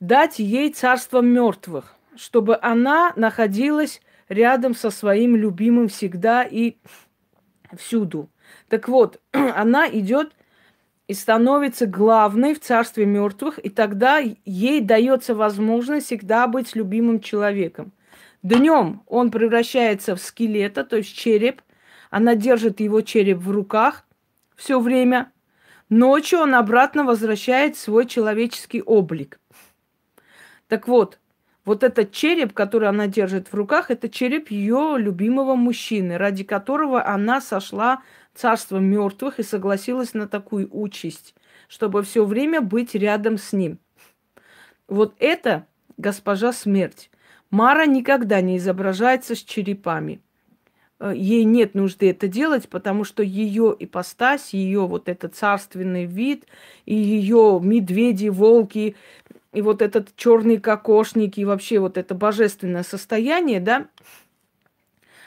дать 0.00 0.38
ей 0.38 0.72
царство 0.72 1.20
мертвых, 1.20 1.94
чтобы 2.16 2.58
она 2.60 3.12
находилась 3.16 4.00
рядом 4.28 4.74
со 4.74 4.90
своим 4.90 5.36
любимым 5.36 5.88
всегда 5.88 6.42
и 6.42 6.76
всюду. 7.76 8.28
Так 8.68 8.88
вот, 8.88 9.20
она 9.32 9.88
идет 9.88 10.32
и 11.08 11.14
становится 11.14 11.86
главной 11.86 12.54
в 12.54 12.60
царстве 12.60 13.06
мертвых, 13.06 13.64
и 13.64 13.68
тогда 13.68 14.18
ей 14.18 14.80
дается 14.80 15.34
возможность 15.34 16.06
всегда 16.06 16.46
быть 16.46 16.74
любимым 16.74 17.20
человеком. 17.20 17.92
Днем 18.42 19.02
он 19.06 19.30
превращается 19.30 20.14
в 20.14 20.20
скелета, 20.20 20.84
то 20.84 20.96
есть 20.96 21.14
череп. 21.14 21.62
Она 22.10 22.34
держит 22.34 22.80
его 22.80 23.00
череп 23.00 23.38
в 23.38 23.50
руках 23.50 24.04
все 24.56 24.80
время. 24.80 25.32
Ночью 25.88 26.40
он 26.40 26.54
обратно 26.54 27.04
возвращает 27.04 27.76
свой 27.76 28.06
человеческий 28.06 28.82
облик. 28.82 29.38
Так 30.68 30.88
вот, 30.88 31.18
вот 31.64 31.82
этот 31.82 32.12
череп, 32.12 32.52
который 32.52 32.88
она 32.88 33.06
держит 33.06 33.48
в 33.48 33.54
руках, 33.54 33.90
это 33.90 34.08
череп 34.08 34.50
ее 34.50 34.96
любимого 34.98 35.54
мужчины, 35.54 36.16
ради 36.16 36.44
которого 36.44 37.04
она 37.04 37.40
сошла 37.40 38.02
царство 38.34 38.78
мертвых 38.78 39.38
и 39.38 39.42
согласилась 39.42 40.14
на 40.14 40.28
такую 40.28 40.68
участь, 40.70 41.34
чтобы 41.68 42.02
все 42.02 42.24
время 42.24 42.60
быть 42.60 42.94
рядом 42.94 43.38
с 43.38 43.52
ним. 43.52 43.78
Вот 44.88 45.14
это 45.18 45.66
госпожа 45.96 46.52
смерть. 46.52 47.10
Мара 47.50 47.86
никогда 47.86 48.40
не 48.40 48.58
изображается 48.58 49.34
с 49.34 49.42
черепами. 49.42 50.20
Э, 50.98 51.12
ей 51.14 51.44
нет 51.44 51.74
нужды 51.74 52.10
это 52.10 52.28
делать, 52.28 52.68
потому 52.68 53.04
что 53.04 53.22
ее 53.22 53.74
ипостась, 53.78 54.52
ее 54.52 54.86
вот 54.86 55.08
этот 55.08 55.34
царственный 55.34 56.04
вид, 56.04 56.44
и 56.84 56.94
ее 56.94 57.60
медведи, 57.62 58.28
волки, 58.28 58.96
и 59.56 59.62
вот 59.62 59.80
этот 59.80 60.14
черный 60.16 60.58
кокошник, 60.58 61.38
и 61.38 61.46
вообще 61.46 61.78
вот 61.78 61.96
это 61.96 62.14
божественное 62.14 62.82
состояние, 62.82 63.58
да, 63.58 63.86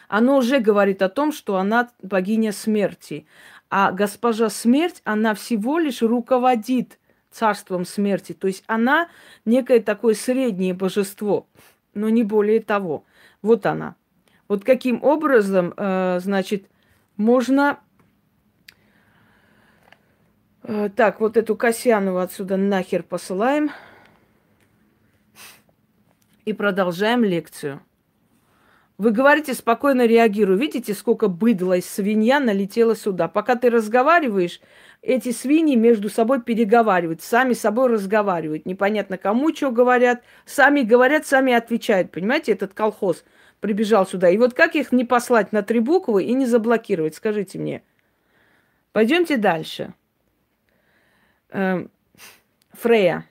оно 0.08 0.38
уже 0.38 0.60
говорит 0.60 1.02
о 1.02 1.10
том, 1.10 1.32
что 1.32 1.58
она 1.58 1.90
богиня 2.04 2.52
смерти. 2.52 3.26
А 3.72 3.92
госпожа 3.92 4.52
смерть, 4.52 5.02
она 5.04 5.34
всего 5.34 5.80
лишь 5.80 6.04
руководит 6.04 7.00
царством 7.32 7.86
смерти. 7.86 8.34
То 8.34 8.46
есть 8.46 8.64
она 8.68 9.10
некое 9.46 9.80
такое 9.80 10.14
среднее 10.14 10.76
божество, 10.76 11.48
но 11.96 12.10
не 12.10 12.24
более 12.24 12.62
того. 12.62 13.06
Вот 13.42 13.66
она. 13.66 13.96
Вот 14.48 14.64
каким 14.64 15.04
образом, 15.04 15.74
э, 15.76 16.20
значит, 16.20 16.68
можно... 17.18 17.80
Э, 20.62 20.90
так, 20.96 21.20
вот 21.20 21.36
эту 21.36 21.56
Касьянову 21.56 22.20
отсюда 22.20 22.58
нахер 22.58 23.02
посылаем. 23.02 23.72
И 26.46 26.54
продолжаем 26.54 27.24
лекцию. 27.24 27.82
Вы 28.98 29.12
говорите, 29.12 29.54
спокойно 29.54 30.06
реагирую. 30.06 30.60
Видите, 30.60 30.94
сколько 30.94 31.30
быдла 31.30 31.78
из 31.78 31.90
свинья 31.90 32.42
налетела 32.42 32.98
сюда. 32.98 33.30
Пока 33.30 33.56
ты 33.56 33.70
разговариваешь, 33.70 34.60
эти 35.02 35.32
свиньи 35.32 35.76
между 35.76 36.10
собой 36.10 36.42
переговаривают, 36.42 37.22
сами 37.22 37.54
собой 37.54 37.88
разговаривают. 37.88 38.66
Непонятно, 38.66 39.18
кому 39.18 39.56
что 39.56 39.72
говорят. 39.72 40.24
Сами 40.46 40.82
говорят, 40.82 41.26
сами 41.26 41.54
отвечают. 41.54 42.12
Понимаете, 42.12 42.52
этот 42.52 42.74
колхоз 42.74 43.24
прибежал 43.62 44.06
сюда. 44.06 44.30
И 44.30 44.38
вот 44.38 44.54
как 44.54 44.76
их 44.76 44.92
не 44.92 45.06
послать 45.06 45.54
на 45.54 45.64
три 45.64 45.80
буквы 45.80 46.26
и 46.26 46.34
не 46.34 46.46
заблокировать, 46.46 47.16
скажите 47.16 47.58
мне. 47.58 47.84
Пойдемте 48.92 49.38
дальше. 49.38 49.94
Эм, 51.52 51.90
Фрея. 52.74 53.26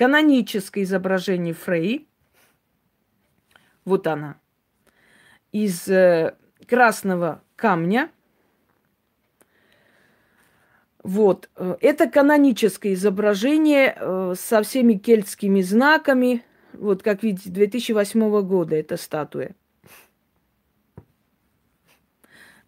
Каноническое 0.00 0.84
изображение 0.84 1.52
Фреи. 1.52 2.08
Вот 3.84 4.06
она 4.06 4.40
из 5.52 5.86
э, 5.88 6.34
красного 6.66 7.42
камня. 7.54 8.10
Вот. 11.02 11.50
Э, 11.54 11.76
это 11.82 12.08
каноническое 12.08 12.94
изображение 12.94 13.94
э, 13.94 14.34
со 14.38 14.62
всеми 14.62 14.94
кельтскими 14.94 15.60
знаками. 15.60 16.46
Вот, 16.72 17.02
как 17.02 17.22
видите, 17.22 17.50
2008 17.50 18.40
года 18.40 18.76
эта 18.76 18.96
статуя. 18.96 19.54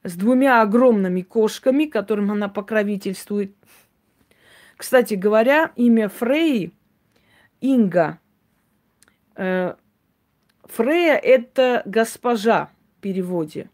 С 0.02 0.16
двумя 0.16 0.60
огромными 0.60 1.22
кошками, 1.22 1.86
которым 1.86 2.30
она 2.30 2.50
покровительствует. 2.50 3.56
Кстати 4.76 5.14
говоря, 5.14 5.72
имя 5.76 6.10
Фрей 6.10 6.74
Инга 7.62 8.18
Фрея– 10.72 11.16
это 11.22 11.82
госпожа 11.84 12.70
в 12.96 13.00
переводе. 13.02 13.68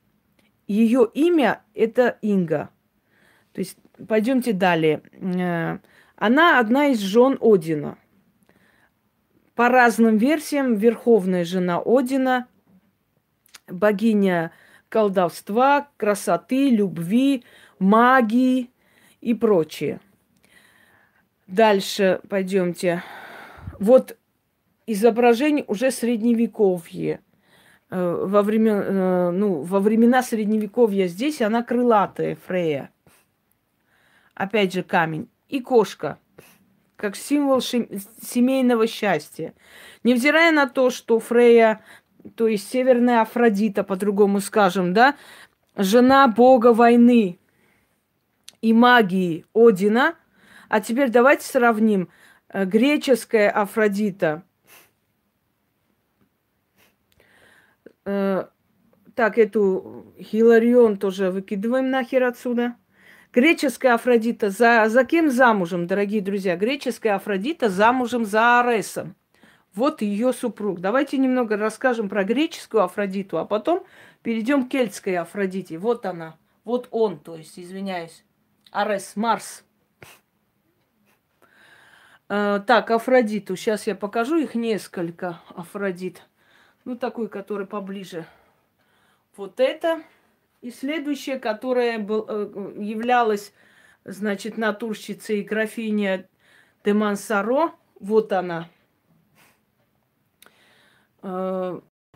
Ее 0.66 1.08
имя– 1.14 1.62
это 1.74 2.18
Инга. 2.22 2.70
То 3.52 3.60
есть, 3.60 3.76
пойдемте 4.08 4.52
далее. 4.52 5.02
Э, 5.12 5.78
она 6.16 6.58
одна 6.58 6.88
из 6.88 6.98
жен 6.98 7.38
Одина. 7.40 7.96
По 9.54 9.68
разным 9.68 10.16
версиям, 10.16 10.74
верховная 10.74 11.44
жена 11.44 11.80
Одина, 11.84 12.48
богиня 13.68 14.50
колдовства, 14.88 15.88
красоты, 15.96 16.70
любви, 16.70 17.44
магии 17.78 18.70
и 19.20 19.34
прочее. 19.34 20.00
Дальше 21.46 22.20
пойдемте. 22.28 23.02
Вот 23.78 24.16
изображение 24.86 25.64
уже 25.68 25.90
средневековье. 25.90 27.20
Э, 27.90 28.24
во, 28.26 28.42
время, 28.42 28.72
э, 28.72 29.30
ну, 29.30 29.62
во 29.62 29.80
времена 29.80 30.22
средневековья 30.22 31.06
здесь 31.06 31.40
она 31.40 31.62
крылатая, 31.62 32.36
Фрея. 32.46 32.90
Опять 34.34 34.72
же 34.72 34.82
камень. 34.82 35.28
И 35.48 35.60
кошка, 35.60 36.18
как 36.96 37.16
символ 37.16 37.60
семейного 37.60 38.86
счастья. 38.86 39.54
Невзирая 40.04 40.52
на 40.52 40.68
то, 40.68 40.90
что 40.90 41.18
Фрея, 41.18 41.82
то 42.34 42.46
есть 42.46 42.68
северная 42.68 43.22
Афродита, 43.22 43.84
по-другому 43.84 44.40
скажем, 44.40 44.92
да, 44.92 45.16
жена 45.76 46.28
бога 46.28 46.72
войны 46.72 47.38
и 48.60 48.72
магии 48.72 49.46
Одина. 49.54 50.14
А 50.68 50.80
теперь 50.80 51.10
давайте 51.10 51.46
сравним. 51.46 52.10
Э, 52.48 52.64
греческая 52.64 53.50
Афродита– 53.50 54.42
Э, 58.08 58.46
так, 59.14 59.36
эту 59.36 60.06
Хиларион 60.18 60.96
тоже 60.96 61.30
выкидываем 61.30 61.90
нахер 61.90 62.24
отсюда. 62.24 62.76
Греческая 63.34 63.94
Афродита. 63.94 64.48
За, 64.48 64.86
за 64.88 65.04
кем 65.04 65.30
замужем, 65.30 65.86
дорогие 65.86 66.22
друзья? 66.22 66.56
Греческая 66.56 67.16
Афродита 67.16 67.68
замужем 67.68 68.24
за 68.24 68.60
Аресом. 68.60 69.14
Вот 69.74 70.00
ее 70.00 70.32
супруг. 70.32 70.80
Давайте 70.80 71.18
немного 71.18 71.58
расскажем 71.58 72.08
про 72.08 72.24
греческую 72.24 72.82
Афродиту, 72.82 73.36
а 73.36 73.44
потом 73.44 73.84
перейдем 74.22 74.64
к 74.64 74.70
кельтской 74.70 75.18
Афродите. 75.18 75.76
Вот 75.76 76.06
она. 76.06 76.38
Вот 76.64 76.88
он, 76.90 77.18
то 77.18 77.36
есть, 77.36 77.58
извиняюсь. 77.58 78.24
Арес, 78.70 79.16
Марс. 79.16 79.64
Э, 82.28 82.60
так, 82.66 82.90
Афродиту. 82.90 83.56
Сейчас 83.56 83.86
я 83.86 83.94
покажу 83.94 84.36
их 84.36 84.54
несколько 84.54 85.40
Афродит. 85.54 86.22
Ну, 86.84 86.96
такой, 86.96 87.28
который 87.28 87.66
поближе. 87.66 88.26
Вот 89.36 89.60
это. 89.60 90.02
И 90.60 90.70
следующее, 90.70 91.38
которое 91.38 91.98
был, 91.98 92.26
э, 92.28 92.74
являлась, 92.78 93.52
значит, 94.04 94.58
натурщицей 94.58 95.42
графиня 95.42 96.28
де 96.84 96.92
Мансаро. 96.92 97.74
Вот 98.00 98.32
она. 98.32 98.68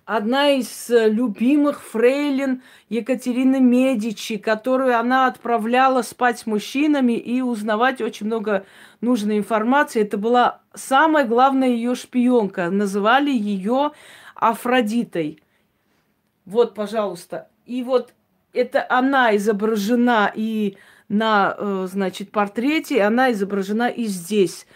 Э, 0.06 0.16
одна 0.16 0.50
из 0.50 0.88
любимых 0.88 1.82
фрейлин 1.82 2.62
Екатерины 2.88 3.60
Медичи, 3.60 4.36
которую 4.36 4.98
она 4.98 5.26
отправляла 5.26 6.02
спать 6.02 6.38
с 6.40 6.46
мужчинами 6.46 7.14
и 7.14 7.40
узнавать 7.40 8.00
очень 8.00 8.26
много 8.26 8.64
нужной 9.00 9.38
информации. 9.38 10.02
Это 10.02 10.18
была 10.18 10.60
самая 10.74 11.26
главная 11.26 11.68
ее 11.68 11.94
шпионка. 11.94 12.70
Называли 12.70 13.30
ее 13.30 13.92
Афродитой. 14.34 15.42
Вот, 16.44 16.74
пожалуйста. 16.74 17.48
И 17.66 17.82
вот 17.82 18.12
это 18.52 18.84
она 18.88 19.34
изображена 19.36 20.32
и 20.34 20.76
на, 21.08 21.54
э, 21.56 21.86
значит, 21.90 22.30
портрете, 22.30 23.02
она 23.02 23.32
изображена 23.32 23.88
и 23.88 24.04
здесь. 24.06 24.66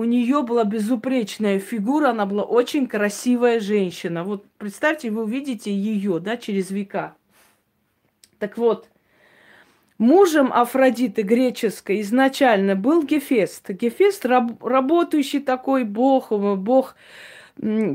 У 0.00 0.04
нее 0.04 0.42
была 0.42 0.64
безупречная 0.64 1.58
фигура, 1.58 2.08
она 2.08 2.24
была 2.24 2.42
очень 2.42 2.86
красивая 2.86 3.60
женщина. 3.60 4.24
Вот 4.24 4.46
представьте, 4.56 5.10
вы 5.10 5.24
увидите 5.24 5.70
ее, 5.70 6.20
да, 6.20 6.38
через 6.38 6.70
века. 6.70 7.14
Так 8.38 8.56
вот, 8.56 8.88
Мужем 9.98 10.54
Афродиты 10.54 11.20
греческой 11.20 12.00
изначально 12.00 12.76
был 12.76 13.02
Гефест. 13.02 13.68
Гефест 13.68 14.24
раб, 14.24 14.64
работающий 14.64 15.40
такой 15.40 15.84
бог, 15.84 16.32
бог 16.32 16.96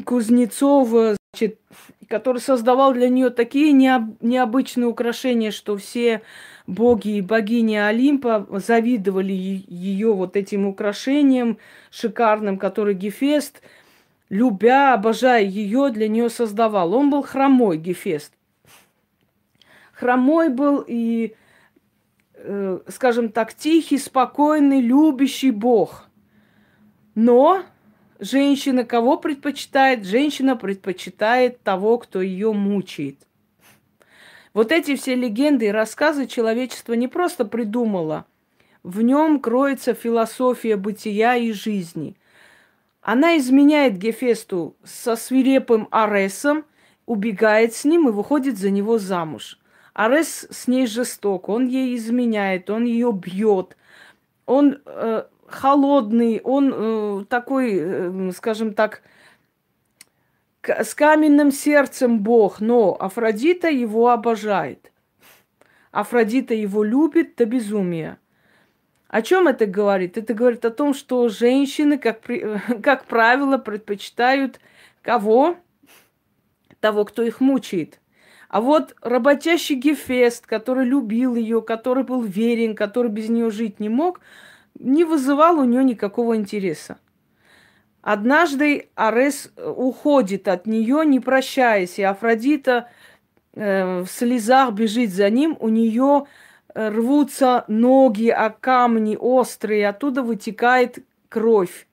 кузнецов, 0.06 1.18
значит, 1.36 1.60
который 2.08 2.40
создавал 2.40 2.94
для 2.94 3.10
нее 3.10 3.30
такие 3.30 3.74
необ, 3.74 4.22
необычные 4.22 4.88
украшения, 4.88 5.52
что 5.52 5.76
все 5.76 6.22
боги 6.66 7.18
и 7.18 7.22
богини 7.22 7.76
Олимпа 7.76 8.48
завидовали 8.52 9.34
ее 9.34 10.14
вот 10.14 10.38
этим 10.38 10.66
украшением 10.66 11.58
шикарным, 11.92 12.58
который 12.58 12.94
Гефест, 12.94 13.62
любя, 14.30 14.94
обожая 14.94 15.44
ее, 15.44 15.90
для 15.90 16.08
нее 16.08 16.30
создавал. 16.30 16.94
Он 16.94 17.10
был 17.10 17.22
хромой, 17.22 17.78
Гефест. 17.78 18.32
Хромой 19.92 20.48
был 20.50 20.84
и, 20.88 21.36
э, 22.36 22.80
скажем 22.88 23.30
так, 23.30 23.54
тихий, 23.54 23.98
спокойный, 23.98 24.80
любящий 24.80 25.52
бог. 25.52 26.08
Но 27.14 27.64
женщина 28.20 28.84
кого 28.84 29.18
предпочитает? 29.18 30.06
Женщина 30.06 30.56
предпочитает 30.56 31.62
того, 31.64 31.98
кто 31.98 32.22
ее 32.22 32.54
мучает. 32.54 33.18
Вот 34.54 34.72
эти 34.72 34.96
все 34.96 35.16
легенды 35.16 35.66
и 35.68 35.72
рассказы 35.72 36.28
человечество 36.28 36.94
не 36.94 37.08
просто 37.08 37.44
придумало. 37.44 38.26
В 38.84 39.02
нем 39.02 39.40
кроется 39.40 39.94
философия 39.94 40.78
бытия 40.78 41.36
и 41.36 41.52
жизни. 41.52 42.16
Она 43.02 43.38
изменяет 43.38 43.98
Гефесту 43.98 44.78
со 44.84 45.16
свирепым 45.16 45.88
Аресом, 45.92 46.66
убегает 47.06 47.74
с 47.74 47.84
ним 47.86 48.08
и 48.08 48.12
выходит 48.12 48.58
за 48.58 48.70
него 48.70 48.98
замуж. 48.98 49.60
Арес 49.94 50.48
с 50.50 50.68
ней 50.68 50.88
жесток, 50.88 51.50
он 51.50 51.68
ей 51.68 51.96
изменяет, 51.96 52.70
он 52.70 52.86
ее 52.86 53.12
бьет, 53.12 53.78
он 54.46 54.82
э, 54.86 55.24
холодный, 55.48 56.42
он 56.44 56.74
э, 56.74 57.26
такой, 57.30 57.78
э, 57.78 58.32
скажем 58.36 58.74
так, 58.74 59.02
с 60.62 60.96
каменным 60.96 61.52
сердцем 61.52 62.20
Бог, 62.20 62.60
но 62.60 62.96
Афродита 63.00 63.70
его 63.70 64.10
обожает. 64.10 64.92
Афродита 65.92 66.54
его 66.54 66.84
любит 66.84 67.36
до 67.36 67.46
безумия. 67.46 68.20
О 69.08 69.22
чем 69.22 69.48
это 69.48 69.66
говорит? 69.66 70.18
Это 70.18 70.34
говорит 70.34 70.66
о 70.66 70.72
том, 70.72 70.94
что 70.94 71.30
женщины, 71.30 71.98
как, 71.98 72.22
как 72.84 73.06
правило, 73.06 73.58
предпочитают 73.58 74.60
кого? 75.02 75.58
Того, 76.80 77.06
кто 77.06 77.24
их 77.24 77.40
мучает. 77.40 78.00
А 78.50 78.62
вот 78.62 78.96
работящий 79.02 79.76
Гефест, 79.76 80.46
который 80.46 80.86
любил 80.86 81.36
ее, 81.36 81.62
который 81.62 82.04
был 82.04 82.22
верен, 82.22 82.76
который 82.76 83.12
без 83.12 83.30
нее 83.30 83.50
жить 83.52 83.80
не 83.80 83.90
мог, 83.90 84.20
не 84.80 85.04
вызывал 85.04 85.60
у 85.60 85.64
нее 85.64 85.84
никакого 85.84 86.36
интереса. 86.36 86.98
Однажды 88.02 88.90
Арес 88.94 89.52
э, 89.56 89.68
уходит 89.68 90.48
от 90.48 90.68
нее, 90.68 91.04
не 91.06 91.20
прощаясь, 91.20 91.98
и 91.98 92.04
Афродита 92.04 92.88
э, 93.54 94.02
в 94.02 94.08
слезах 94.08 94.74
бежит 94.74 95.12
за 95.12 95.30
ним. 95.32 95.58
У 95.60 95.70
нее 95.70 96.26
э, 96.76 96.90
рвутся 96.90 97.66
ноги 97.68 98.30
о 98.30 98.52
камни 98.52 99.18
острые, 99.20 99.90
оттуда 99.90 100.22
вытекает 100.22 101.00
кровь. 101.30 101.88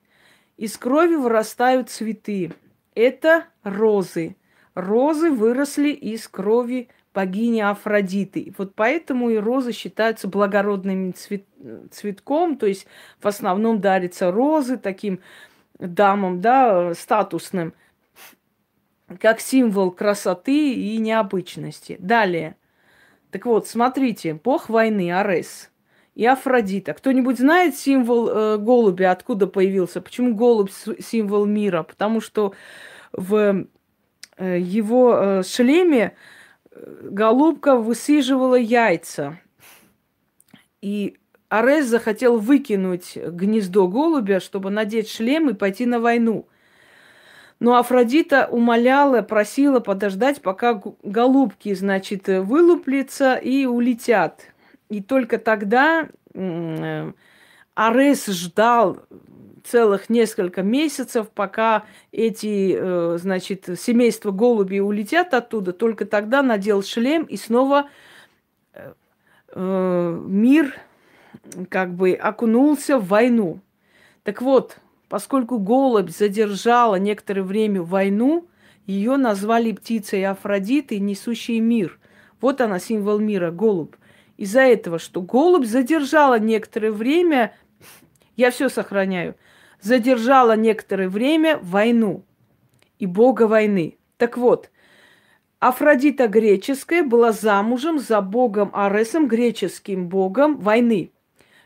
Из 0.58 0.76
крови 0.76 1.14
вырастают 1.14 1.88
цветы. 1.88 2.52
Это 2.94 3.46
розы. 3.62 4.36
Розы 4.74 5.30
выросли 5.30 5.90
из 5.90 6.28
крови 6.28 6.88
богини 7.14 7.60
Афродиты. 7.60 8.52
Вот 8.58 8.74
поэтому 8.74 9.30
и 9.30 9.36
розы 9.36 9.72
считаются 9.72 10.28
благородным 10.28 11.14
цвет, 11.14 11.44
цветком, 11.90 12.56
то 12.56 12.66
есть 12.66 12.86
в 13.20 13.26
основном 13.26 13.80
дарятся 13.80 14.30
розы 14.30 14.76
таким 14.76 15.20
дамам, 15.78 16.40
да, 16.40 16.94
статусным, 16.94 17.74
как 19.20 19.40
символ 19.40 19.90
красоты 19.90 20.72
и 20.72 20.96
необычности. 20.98 21.96
Далее. 21.98 22.56
Так 23.30 23.46
вот, 23.46 23.66
смотрите, 23.66 24.34
бог 24.34 24.68
войны 24.68 25.12
Арес 25.12 25.70
и 26.14 26.26
Афродита. 26.26 26.92
Кто-нибудь 26.92 27.38
знает 27.38 27.76
символ 27.76 28.28
э, 28.28 28.58
голубя, 28.58 29.10
откуда 29.10 29.46
появился? 29.46 30.00
Почему 30.00 30.34
голубь 30.34 30.70
символ 31.00 31.46
мира? 31.46 31.82
Потому 31.82 32.20
что 32.20 32.52
в 33.12 33.66
э, 34.36 34.58
его 34.58 35.14
э, 35.16 35.42
шлеме 35.44 36.14
голубка 36.74 37.76
высиживала 37.76 38.56
яйца. 38.56 39.38
И 40.80 41.16
Арес 41.48 41.86
захотел 41.86 42.38
выкинуть 42.38 43.16
гнездо 43.16 43.86
голубя, 43.86 44.40
чтобы 44.40 44.70
надеть 44.70 45.10
шлем 45.10 45.50
и 45.50 45.54
пойти 45.54 45.86
на 45.86 46.00
войну. 46.00 46.48
Но 47.60 47.76
Афродита 47.76 48.48
умоляла, 48.50 49.22
просила 49.22 49.78
подождать, 49.78 50.42
пока 50.42 50.82
голубки, 51.02 51.74
значит, 51.74 52.26
вылуплятся 52.26 53.36
и 53.36 53.66
улетят. 53.66 54.40
И 54.88 55.00
только 55.00 55.38
тогда 55.38 56.08
Арес 57.74 58.26
ждал 58.26 58.98
целых 59.64 60.10
несколько 60.10 60.62
месяцев, 60.62 61.28
пока 61.30 61.84
эти, 62.10 62.76
э, 62.78 63.18
значит, 63.18 63.68
семейства 63.78 64.30
голубей 64.30 64.80
улетят 64.80 65.34
оттуда. 65.34 65.72
Только 65.72 66.04
тогда 66.04 66.42
надел 66.42 66.82
шлем 66.82 67.24
и 67.24 67.36
снова 67.36 67.88
э, 68.74 68.92
э, 69.48 70.20
мир 70.26 70.74
как 71.68 71.94
бы 71.94 72.12
окунулся 72.12 72.98
в 72.98 73.08
войну. 73.08 73.60
Так 74.22 74.42
вот, 74.42 74.78
поскольку 75.08 75.58
голубь 75.58 76.10
задержала 76.10 76.96
некоторое 76.96 77.42
время 77.42 77.82
войну, 77.82 78.46
ее 78.86 79.16
назвали 79.16 79.72
птицей 79.72 80.24
Афродиты, 80.26 80.98
несущей 80.98 81.60
мир. 81.60 81.98
Вот 82.40 82.60
она, 82.60 82.78
символ 82.78 83.18
мира, 83.18 83.50
голубь. 83.50 83.94
Из-за 84.36 84.62
этого, 84.62 84.98
что 84.98 85.20
голубь 85.20 85.66
задержала 85.66 86.38
некоторое 86.38 86.90
время, 86.90 87.54
я 88.36 88.50
все 88.50 88.68
сохраняю, 88.68 89.36
задержала 89.80 90.56
некоторое 90.56 91.08
время 91.08 91.58
войну 91.62 92.24
и 92.98 93.06
бога 93.06 93.46
войны. 93.46 93.98
Так 94.16 94.36
вот, 94.36 94.70
Афродита 95.58 96.26
греческая 96.26 97.04
была 97.04 97.32
замужем 97.32 97.98
за 97.98 98.20
богом 98.20 98.70
Аресом, 98.74 99.28
греческим 99.28 100.08
богом 100.08 100.58
войны. 100.58 101.12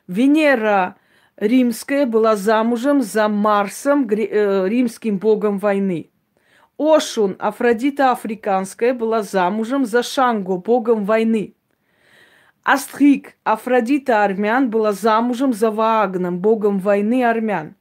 Венера 0.06 0.96
римская 1.36 2.06
была 2.06 2.36
замужем 2.36 3.02
за 3.02 3.28
Марсом, 3.28 4.06
э, 4.08 4.68
римским 4.68 5.18
богом 5.18 5.58
войны. 5.58 6.10
Ошун, 6.78 7.36
Афродита 7.38 8.12
африканская, 8.12 8.92
была 8.92 9.22
замужем 9.22 9.86
за 9.86 10.02
Шанго, 10.02 10.58
богом 10.58 11.04
войны. 11.04 11.55
Астрик, 12.66 13.36
Афродита 13.44 14.24
армян, 14.24 14.70
была 14.70 14.90
замужем 14.90 15.52
за 15.52 15.70
Ваагном, 15.70 16.40
богом 16.40 16.80
войны 16.80 17.22
армян. 17.22 17.76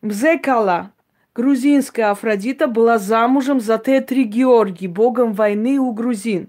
Мзекала, 0.00 0.92
грузинская 1.34 2.10
Афродита, 2.10 2.66
была 2.66 2.96
замужем 2.96 3.60
за 3.60 3.76
Тетри 3.76 4.24
Георгий, 4.24 4.88
богом 4.88 5.34
войны 5.34 5.78
у 5.78 5.92
грузин. 5.92 6.48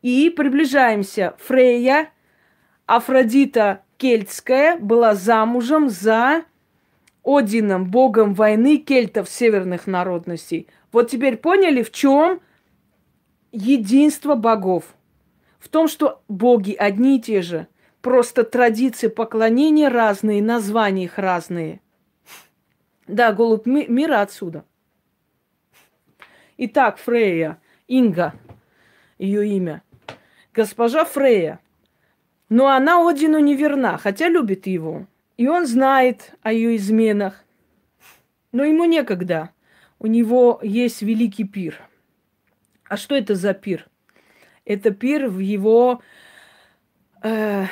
И 0.00 0.28
приближаемся. 0.28 1.34
Фрея, 1.38 2.10
Афродита 2.86 3.84
Кельтская 3.98 4.76
была 4.76 5.14
замужем 5.14 5.88
за 5.88 6.42
Одином, 7.22 7.84
богом 7.92 8.34
войны 8.34 8.78
кельтов 8.78 9.30
северных 9.30 9.86
народностей. 9.86 10.66
Вот 10.90 11.12
теперь 11.12 11.36
поняли, 11.36 11.84
в 11.84 11.92
чем 11.92 12.40
единство 13.52 14.34
богов? 14.34 14.96
В 15.62 15.68
том, 15.68 15.86
что 15.86 16.22
боги 16.26 16.72
одни 16.72 17.18
и 17.18 17.20
те 17.20 17.40
же. 17.40 17.68
Просто 18.00 18.42
традиции 18.42 19.06
поклонения 19.06 19.88
разные, 19.88 20.42
названия 20.42 21.04
их 21.04 21.18
разные. 21.18 21.80
Да, 23.06 23.32
голубь 23.32 23.66
мира 23.66 24.22
отсюда. 24.22 24.64
Итак, 26.56 26.98
Фрея, 26.98 27.60
Инга, 27.86 28.34
ее 29.18 29.46
имя. 29.48 29.82
Госпожа 30.52 31.04
Фрея– 31.04 31.60
но 32.54 32.68
она 32.68 33.08
Одину 33.08 33.38
не 33.38 33.56
верна, 33.56 33.96
хотя 33.96 34.28
любит 34.28 34.66
его. 34.66 35.06
И 35.38 35.48
он 35.48 35.66
знает 35.66 36.34
о 36.42 36.52
ее 36.52 36.76
изменах. 36.76 37.44
Но 38.52 38.62
ему 38.62 38.84
некогда. 38.84 39.48
У 39.98 40.06
него 40.06 40.60
есть 40.62 41.00
великий 41.00 41.44
пир. 41.44 41.80
А 42.84 42.98
что 42.98 43.16
это 43.16 43.36
за 43.36 43.54
пир? 43.54 43.88
Это 44.64 44.90
пир 44.90 45.28
в 45.28 45.38
его 45.40 46.00
э, 47.22 47.66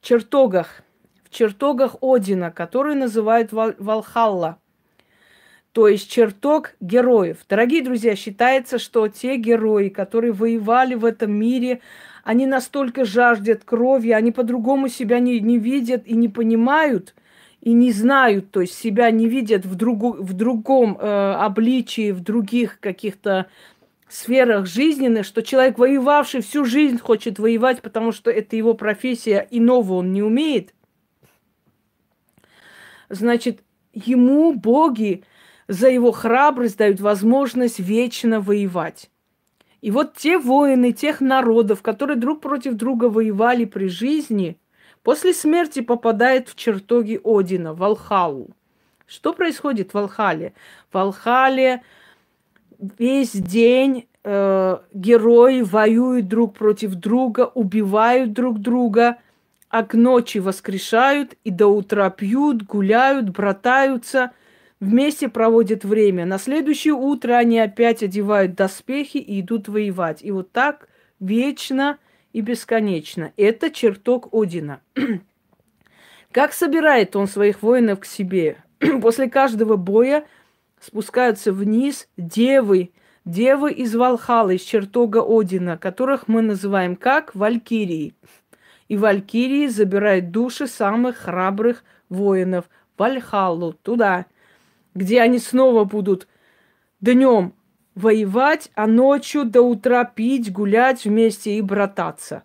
чертогах, 0.00 0.82
в 1.24 1.30
чертогах 1.30 1.96
Одина, 2.00 2.50
который 2.50 2.94
называют 2.94 3.52
Валхалла. 3.52 4.58
То 5.72 5.86
есть 5.86 6.10
чертог 6.10 6.74
героев. 6.80 7.38
Дорогие 7.48 7.82
друзья, 7.82 8.16
считается, 8.16 8.78
что 8.78 9.06
те 9.08 9.36
герои, 9.36 9.88
которые 9.88 10.32
воевали 10.32 10.94
в 10.94 11.04
этом 11.04 11.32
мире, 11.32 11.80
они 12.24 12.46
настолько 12.46 13.04
жаждет 13.04 13.64
крови, 13.64 14.10
они 14.10 14.32
по-другому 14.32 14.88
себя 14.88 15.18
не, 15.18 15.40
не 15.40 15.58
видят 15.58 16.06
и 16.06 16.14
не 16.14 16.28
понимают, 16.28 17.14
и 17.60 17.72
не 17.72 17.90
знают, 17.92 18.50
то 18.50 18.60
есть 18.60 18.74
себя 18.74 19.10
не 19.10 19.28
видят 19.28 19.66
в, 19.66 19.74
другу, 19.74 20.12
в 20.12 20.32
другом 20.32 20.96
э, 20.98 21.32
обличии, 21.34 22.12
в 22.12 22.20
других 22.20 22.80
каких-то 22.80 23.46
сферах 24.12 24.66
жизненных, 24.66 25.26
что 25.26 25.42
человек, 25.42 25.78
воевавший 25.78 26.40
всю 26.40 26.64
жизнь, 26.64 26.98
хочет 26.98 27.38
воевать, 27.38 27.82
потому 27.82 28.12
что 28.12 28.30
это 28.30 28.56
его 28.56 28.74
профессия, 28.74 29.46
иного 29.50 29.94
он 29.94 30.12
не 30.12 30.22
умеет, 30.22 30.74
значит, 33.08 33.62
ему 33.92 34.52
боги 34.52 35.24
за 35.66 35.88
его 35.88 36.12
храбрость 36.12 36.78
дают 36.78 37.00
возможность 37.00 37.78
вечно 37.78 38.40
воевать. 38.40 39.10
И 39.80 39.90
вот 39.90 40.14
те 40.16 40.38
воины 40.38 40.92
тех 40.92 41.20
народов, 41.20 41.82
которые 41.82 42.16
друг 42.16 42.40
против 42.40 42.74
друга 42.74 43.04
воевали 43.06 43.64
при 43.64 43.88
жизни, 43.88 44.58
после 45.02 45.32
смерти 45.32 45.80
попадают 45.80 46.48
в 46.48 46.56
чертоги 46.56 47.20
Одина, 47.22 47.74
в 47.74 47.82
Алхалу. 47.82 48.50
Что 49.06 49.32
происходит 49.32 49.94
в 49.94 49.98
Алхале? 49.98 50.52
В 50.92 50.98
Алхале 50.98 51.82
весь 52.78 53.32
день 53.32 54.06
э, 54.24 54.78
герои 54.92 55.62
воюют 55.62 56.28
друг 56.28 56.54
против 56.54 56.94
друга, 56.94 57.50
убивают 57.54 58.32
друг 58.32 58.60
друга, 58.60 59.18
а 59.68 59.84
к 59.84 59.94
ночи 59.94 60.38
воскрешают 60.38 61.34
и 61.44 61.50
до 61.50 61.66
утра 61.66 62.08
пьют, 62.10 62.62
гуляют, 62.62 63.30
братаются, 63.30 64.32
вместе 64.80 65.28
проводят 65.28 65.84
время. 65.84 66.24
На 66.24 66.38
следующее 66.38 66.94
утро 66.94 67.34
они 67.34 67.58
опять 67.58 68.02
одевают 68.02 68.54
доспехи 68.54 69.18
и 69.18 69.40
идут 69.40 69.68
воевать. 69.68 70.20
И 70.22 70.30
вот 70.30 70.52
так 70.52 70.88
вечно 71.20 71.98
и 72.32 72.40
бесконечно. 72.40 73.32
Это 73.36 73.70
чертог 73.70 74.28
Одина. 74.32 74.80
Как 76.32 76.52
собирает 76.52 77.16
он 77.16 77.26
своих 77.26 77.62
воинов 77.62 78.00
к 78.00 78.04
себе? 78.04 78.58
После 79.02 79.28
каждого 79.28 79.76
боя 79.76 80.24
спускаются 80.80 81.52
вниз 81.52 82.08
девы, 82.16 82.92
девы 83.24 83.72
из 83.72 83.94
Валхала, 83.94 84.50
из 84.50 84.62
чертога 84.62 85.22
Одина, 85.26 85.76
которых 85.76 86.28
мы 86.28 86.42
называем 86.42 86.96
как 86.96 87.34
Валькирии. 87.34 88.14
И 88.88 88.96
Валькирии 88.96 89.66
забирают 89.66 90.30
души 90.30 90.66
самых 90.66 91.18
храбрых 91.18 91.84
воинов 92.08 92.66
в 92.96 93.00
Вальхалу, 93.00 93.74
туда, 93.74 94.26
где 94.94 95.20
они 95.20 95.38
снова 95.38 95.84
будут 95.84 96.26
днем 97.00 97.54
воевать, 97.94 98.70
а 98.74 98.86
ночью 98.86 99.44
до 99.44 99.62
утра 99.62 100.04
пить, 100.04 100.52
гулять 100.52 101.04
вместе 101.04 101.58
и 101.58 101.62
брататься. 101.62 102.44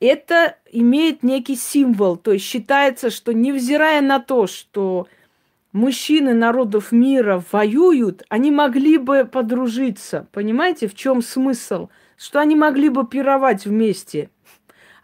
Это 0.00 0.56
имеет 0.70 1.22
некий 1.22 1.56
символ, 1.56 2.16
то 2.16 2.32
есть 2.32 2.44
считается, 2.44 3.10
что 3.10 3.32
невзирая 3.32 4.00
на 4.00 4.20
то, 4.20 4.46
что 4.46 5.08
мужчины 5.72 6.34
народов 6.34 6.92
мира 6.92 7.42
воюют, 7.52 8.24
они 8.28 8.50
могли 8.50 8.98
бы 8.98 9.24
подружиться. 9.24 10.26
Понимаете, 10.32 10.88
в 10.88 10.94
чем 10.94 11.22
смысл? 11.22 11.88
Что 12.16 12.40
они 12.40 12.56
могли 12.56 12.88
бы 12.88 13.06
пировать 13.06 13.64
вместе. 13.64 14.30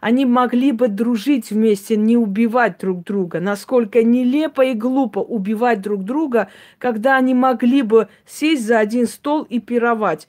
Они 0.01 0.25
могли 0.25 0.71
бы 0.71 0.87
дружить 0.87 1.49
вместе, 1.49 1.95
не 1.95 2.17
убивать 2.17 2.77
друг 2.79 3.03
друга. 3.03 3.39
Насколько 3.39 4.03
нелепо 4.03 4.61
и 4.61 4.73
глупо 4.73 5.19
убивать 5.19 5.81
друг 5.81 6.03
друга, 6.03 6.49
когда 6.77 7.15
они 7.15 7.33
могли 7.33 7.81
бы 7.81 8.09
сесть 8.25 8.67
за 8.67 8.79
один 8.79 9.07
стол 9.07 9.43
и 9.43 9.59
пировать. 9.59 10.27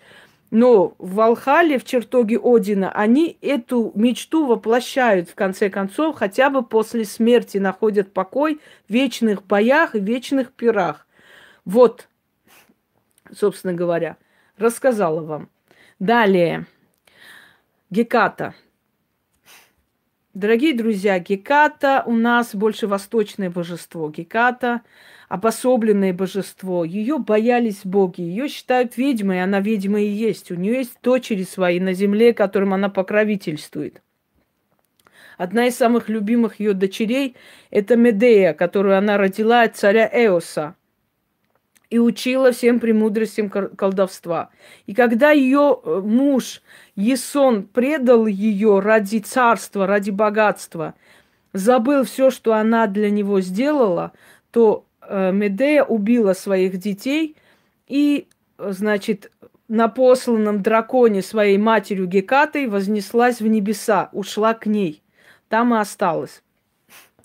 Но 0.51 0.95
в 0.99 1.15
Валхале, 1.15 1.79
в 1.79 1.85
чертоге 1.85 2.39
Одина, 2.43 2.91
они 2.93 3.37
эту 3.43 3.91
мечту 3.95 4.47
воплощают, 4.47 5.29
в 5.29 5.35
конце 5.35 5.71
концов, 5.71 6.17
хотя 6.17 6.51
бы 6.51 6.63
после 6.63 7.05
смерти 7.05 7.59
находят 7.59 8.13
покой 8.13 8.61
в 8.89 8.93
вечных 8.93 9.45
боях 9.45 9.95
и 9.95 10.01
вечных 10.01 10.53
пирах. 10.53 11.07
Вот, 11.65 12.09
собственно 13.33 13.75
говоря, 13.75 14.17
рассказала 14.57 15.21
вам. 15.21 15.49
Далее. 15.99 16.67
Геката. 17.91 18.55
Дорогие 20.33 20.75
друзья, 20.75 21.19
Геката 21.19 22.05
у 22.07 22.13
нас 22.13 22.55
больше 22.55 22.87
восточное 22.87 23.51
божество. 23.51 24.11
Геката– 24.11 24.83
обособленное 25.29 26.13
божество. 26.13 26.85
Ее 26.85 27.19
боялись 27.19 27.81
боги, 27.85 28.21
ее 28.21 28.49
считают 28.49 28.97
ведьмой, 28.97 29.43
она 29.43 29.61
ведьма 29.61 30.01
и 30.01 30.09
есть. 30.09 30.51
У 30.51 30.55
нее 30.55 30.79
есть 30.79 30.99
дочери 31.03 31.43
свои 31.43 31.81
на 31.81 31.93
земле, 31.93 32.33
которым 32.33 32.75
она 32.75 32.89
покровительствует. 32.89 34.03
Одна 35.37 35.67
из 35.67 35.77
самых 35.77 36.09
любимых 36.09 36.61
ее 36.61 36.73
дочерей– 36.73 37.37
это 37.71 37.97
Медея, 37.97 38.55
которую 38.55 38.97
она 38.97 39.19
родила 39.19 39.63
от 39.63 39.77
царя 39.77 40.09
Эоса 40.11 40.77
и 41.91 41.99
учила 41.99 42.53
всем 42.53 42.81
премудростям 42.81 43.51
колдовства. 43.51 44.51
И 44.87 44.95
когда 44.95 45.31
ее 45.31 45.79
э, 45.85 46.01
муж 46.05 46.63
Есон 46.97 47.65
предал 47.65 48.27
ее 48.27 48.81
ради 48.81 49.19
царства, 49.19 49.87
ради 49.87 50.11
богатства, 50.11 50.95
забыл 51.53 52.05
все, 52.05 52.31
что 52.31 52.55
она 52.55 52.87
для 52.87 53.11
него 53.11 53.41
сделала, 53.41 54.13
то 54.51 54.86
Медея 55.11 55.85
убила 55.85 56.33
своих 56.33 56.79
детей 56.79 57.37
и, 57.89 58.27
значит, 58.59 59.31
на 59.69 59.89
посланном 59.89 60.63
драконе 60.63 61.23
своей 61.23 61.59
матерью 61.59 62.07
Гекатой 62.07 62.67
вознеслась 62.67 63.41
в 63.41 63.47
небеса, 63.47 64.09
ушла 64.13 64.55
к 64.55 64.67
ней. 64.67 65.03
Там 65.49 65.75
и 65.75 65.79
осталась. 65.79 66.43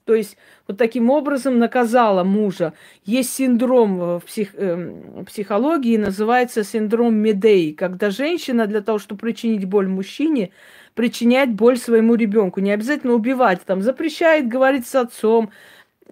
То 0.05 0.15
есть 0.15 0.35
вот 0.67 0.77
таким 0.77 1.09
образом 1.09 1.59
наказала 1.59 2.23
мужа. 2.23 2.73
Есть 3.05 3.33
синдром 3.33 4.19
в 4.19 4.21
псих, 4.25 4.49
э, 4.55 5.23
психологии, 5.27 5.97
называется 5.97 6.63
синдром 6.63 7.15
Медеи, 7.15 7.71
когда 7.71 8.09
женщина 8.09 8.65
для 8.67 8.81
того, 8.81 8.97
чтобы 8.97 9.21
причинить 9.21 9.65
боль 9.65 9.87
мужчине, 9.87 10.51
причиняет 10.95 11.53
боль 11.53 11.77
своему 11.77 12.15
ребенку. 12.15 12.59
Не 12.59 12.71
обязательно 12.71 13.13
убивать, 13.13 13.61
там 13.63 13.81
запрещает 13.81 14.47
говорить 14.47 14.87
с 14.87 14.95
отцом, 14.95 15.51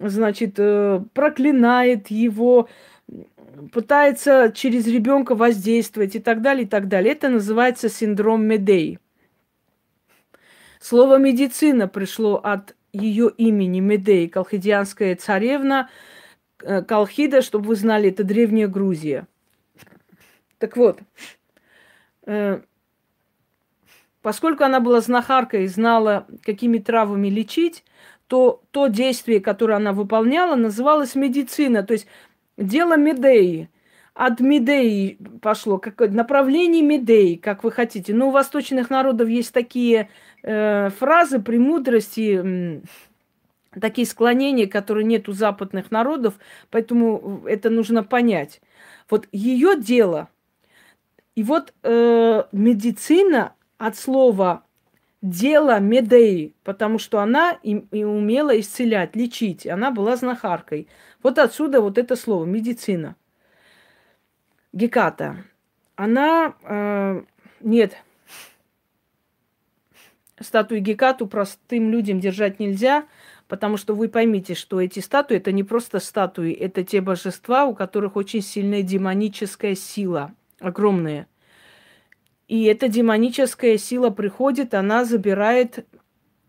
значит, 0.00 0.54
э, 0.58 1.02
проклинает 1.12 2.10
его, 2.10 2.68
пытается 3.72 4.52
через 4.54 4.86
ребенка 4.86 5.34
воздействовать 5.34 6.16
и 6.16 6.18
так 6.18 6.40
далее, 6.42 6.64
и 6.64 6.68
так 6.68 6.88
далее. 6.88 7.12
Это 7.12 7.28
называется 7.28 7.88
синдром 7.88 8.44
Медеи. 8.44 8.98
Слово 10.80 11.18
медицина 11.18 11.88
пришло 11.88 12.36
от 12.36 12.74
ее 12.92 13.30
имени 13.36 13.80
Медеи, 13.80 14.26
колхидианская 14.26 15.14
царевна, 15.14 15.90
э, 16.62 16.82
Колхида, 16.82 17.42
чтобы 17.42 17.68
вы 17.68 17.76
знали, 17.76 18.08
это 18.08 18.24
древняя 18.24 18.66
Грузия. 18.66 19.26
Так 20.58 20.76
вот, 20.76 21.00
э, 22.26 22.60
поскольку 24.22 24.64
она 24.64 24.80
была 24.80 25.00
знахаркой 25.02 25.64
и 25.64 25.68
знала, 25.68 26.26
какими 26.42 26.78
травами 26.78 27.28
лечить, 27.28 27.84
то 28.30 28.62
то 28.70 28.86
действие, 28.86 29.40
которое 29.40 29.74
она 29.74 29.92
выполняла, 29.92 30.54
называлось 30.54 31.16
медицина. 31.16 31.82
То 31.82 31.94
есть 31.94 32.06
дело 32.56 32.96
Медеи. 32.96 33.68
От 34.14 34.38
Медеи 34.38 35.18
пошло, 35.42 35.78
как 35.78 35.98
направление 35.98 36.82
Медеи, 36.82 37.34
как 37.34 37.64
вы 37.64 37.72
хотите. 37.72 38.14
Но 38.14 38.28
у 38.28 38.30
восточных 38.30 38.88
народов 38.88 39.28
есть 39.28 39.52
такие 39.52 40.10
э, 40.44 40.90
фразы, 40.90 41.40
премудрости, 41.40 42.40
э, 42.40 42.80
такие 43.80 44.06
склонения, 44.06 44.68
которые 44.68 45.04
нет 45.04 45.28
у 45.28 45.32
западных 45.32 45.90
народов, 45.90 46.34
поэтому 46.70 47.42
это 47.46 47.68
нужно 47.68 48.04
понять. 48.04 48.60
Вот 49.10 49.26
ее 49.32 49.74
дело. 49.76 50.28
И 51.34 51.42
вот 51.42 51.74
э, 51.82 52.44
медицина 52.52 53.54
от 53.76 53.96
слова 53.96 54.62
дело 55.22 55.78
Медеи, 55.80 56.54
потому 56.64 56.98
что 56.98 57.20
она 57.20 57.58
и, 57.62 57.84
и 57.90 58.04
умела 58.04 58.58
исцелять, 58.58 59.14
лечить. 59.16 59.66
Она 59.66 59.90
была 59.90 60.16
знахаркой. 60.16 60.88
Вот 61.22 61.38
отсюда 61.38 61.80
вот 61.80 61.98
это 61.98 62.16
слово 62.16 62.44
медицина. 62.44 63.16
Геката. 64.72 65.44
Она 65.96 66.54
э, 66.62 67.22
нет. 67.60 67.96
Статуи 70.40 70.78
Гекату 70.78 71.26
простым 71.26 71.90
людям 71.90 72.18
держать 72.18 72.60
нельзя, 72.60 73.06
потому 73.46 73.76
что 73.76 73.94
вы 73.94 74.08
поймите, 74.08 74.54
что 74.54 74.80
эти 74.80 75.00
статуи 75.00 75.36
это 75.36 75.52
не 75.52 75.64
просто 75.64 75.98
статуи, 75.98 76.52
это 76.52 76.82
те 76.82 77.02
божества, 77.02 77.66
у 77.66 77.74
которых 77.74 78.16
очень 78.16 78.40
сильная 78.40 78.82
демоническая 78.82 79.74
сила, 79.74 80.32
огромная. 80.58 81.26
И 82.50 82.64
эта 82.64 82.88
демоническая 82.88 83.78
сила 83.78 84.10
приходит, 84.10 84.74
она 84.74 85.04
забирает 85.04 85.86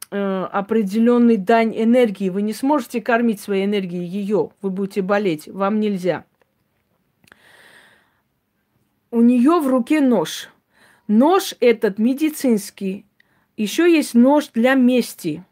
э, 0.09 0.47
определенный 0.51 1.37
дань 1.37 1.79
энергии. 1.79 2.29
Вы 2.29 2.41
не 2.41 2.53
сможете 2.53 3.01
кормить 3.01 3.39
своей 3.39 3.65
энергией 3.65 4.03
ее, 4.03 4.49
вы 4.63 4.71
будете 4.71 5.03
болеть, 5.03 5.47
вам 5.47 5.79
нельзя. 5.79 6.25
У 9.11 9.21
нее 9.21 9.59
в 9.59 9.67
руке 9.67 10.01
нож. 10.01 10.49
Нож 11.07 11.53
этот 11.59 11.99
медицинский, 11.99 13.05
Еще 13.55 13.83
есть 13.87 14.15
нож 14.15 14.47
для 14.55 14.73
мести. 14.73 15.43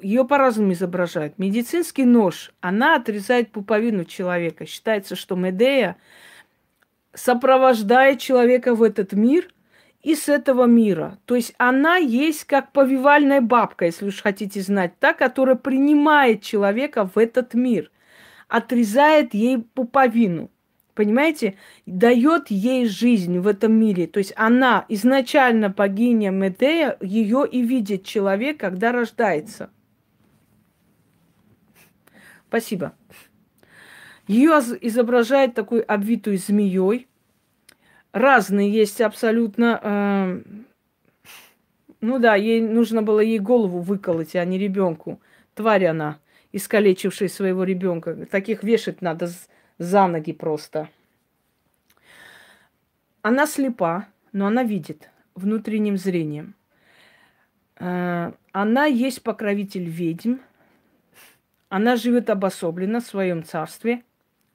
Ее 0.00 0.24
по-разному 0.24 0.72
изображают. 0.72 1.38
Медицинский 1.38 2.04
нож, 2.04 2.52
она 2.60 2.96
отрезает 2.96 3.52
пуповину 3.52 4.04
человека. 4.04 4.66
Считается, 4.66 5.14
что 5.14 5.36
Медея 5.36 5.96
сопровождает 7.14 8.18
человека 8.18 8.74
в 8.74 8.82
этот 8.82 9.12
мир 9.12 9.48
и 10.02 10.14
с 10.14 10.28
этого 10.28 10.64
мира. 10.64 11.18
То 11.26 11.36
есть 11.36 11.54
она 11.58 11.96
есть 11.96 12.44
как 12.44 12.72
повивальная 12.72 13.40
бабка, 13.40 13.86
если 13.86 14.06
уж 14.06 14.20
хотите 14.20 14.60
знать, 14.60 14.98
та, 14.98 15.12
которая 15.12 15.56
принимает 15.56 16.42
человека 16.42 17.04
в 17.06 17.18
этот 17.18 17.54
мир, 17.54 17.90
отрезает 18.48 19.32
ей 19.34 19.58
пуповину. 19.58 20.50
Понимаете? 20.94 21.56
Дает 21.86 22.50
ей 22.50 22.86
жизнь 22.86 23.38
в 23.38 23.46
этом 23.46 23.72
мире. 23.72 24.06
То 24.06 24.18
есть 24.18 24.34
она 24.36 24.84
изначально 24.88 25.70
богиня 25.70 26.30
Медея, 26.30 26.98
ее 27.00 27.48
и 27.50 27.62
видит 27.62 28.04
человек, 28.04 28.60
когда 28.60 28.92
рождается. 28.92 29.70
Спасибо. 32.48 32.94
Ее 34.26 34.52
изображает 34.82 35.54
такой 35.54 35.80
обвитую 35.80 36.36
змеей. 36.36 37.08
Разные 38.12 38.70
есть 38.70 39.00
абсолютно. 39.00 39.80
Э, 39.82 40.42
ну 42.00 42.18
да, 42.18 42.34
ей 42.34 42.60
нужно 42.60 43.02
было 43.02 43.20
ей 43.20 43.38
голову 43.38 43.80
выколоть, 43.80 44.36
а 44.36 44.44
не 44.44 44.58
ребенку. 44.58 45.20
Тварь 45.54 45.86
она, 45.86 46.18
искалечившая 46.52 47.28
своего 47.28 47.64
ребенка. 47.64 48.26
Таких 48.26 48.62
вешать 48.62 49.00
надо 49.00 49.30
за 49.78 50.06
ноги 50.06 50.32
просто. 50.32 50.88
Она 53.22 53.46
слепа, 53.46 54.06
но 54.32 54.46
она 54.46 54.62
видит 54.62 55.10
внутренним 55.34 55.96
зрением. 55.96 56.54
Э, 57.76 58.32
она 58.52 58.84
есть 58.86 59.22
покровитель 59.22 59.84
ведьм. 59.84 60.36
Она 61.70 61.96
живет 61.96 62.28
обособленно 62.28 63.00
в 63.00 63.06
своем 63.06 63.44
царстве. 63.44 64.02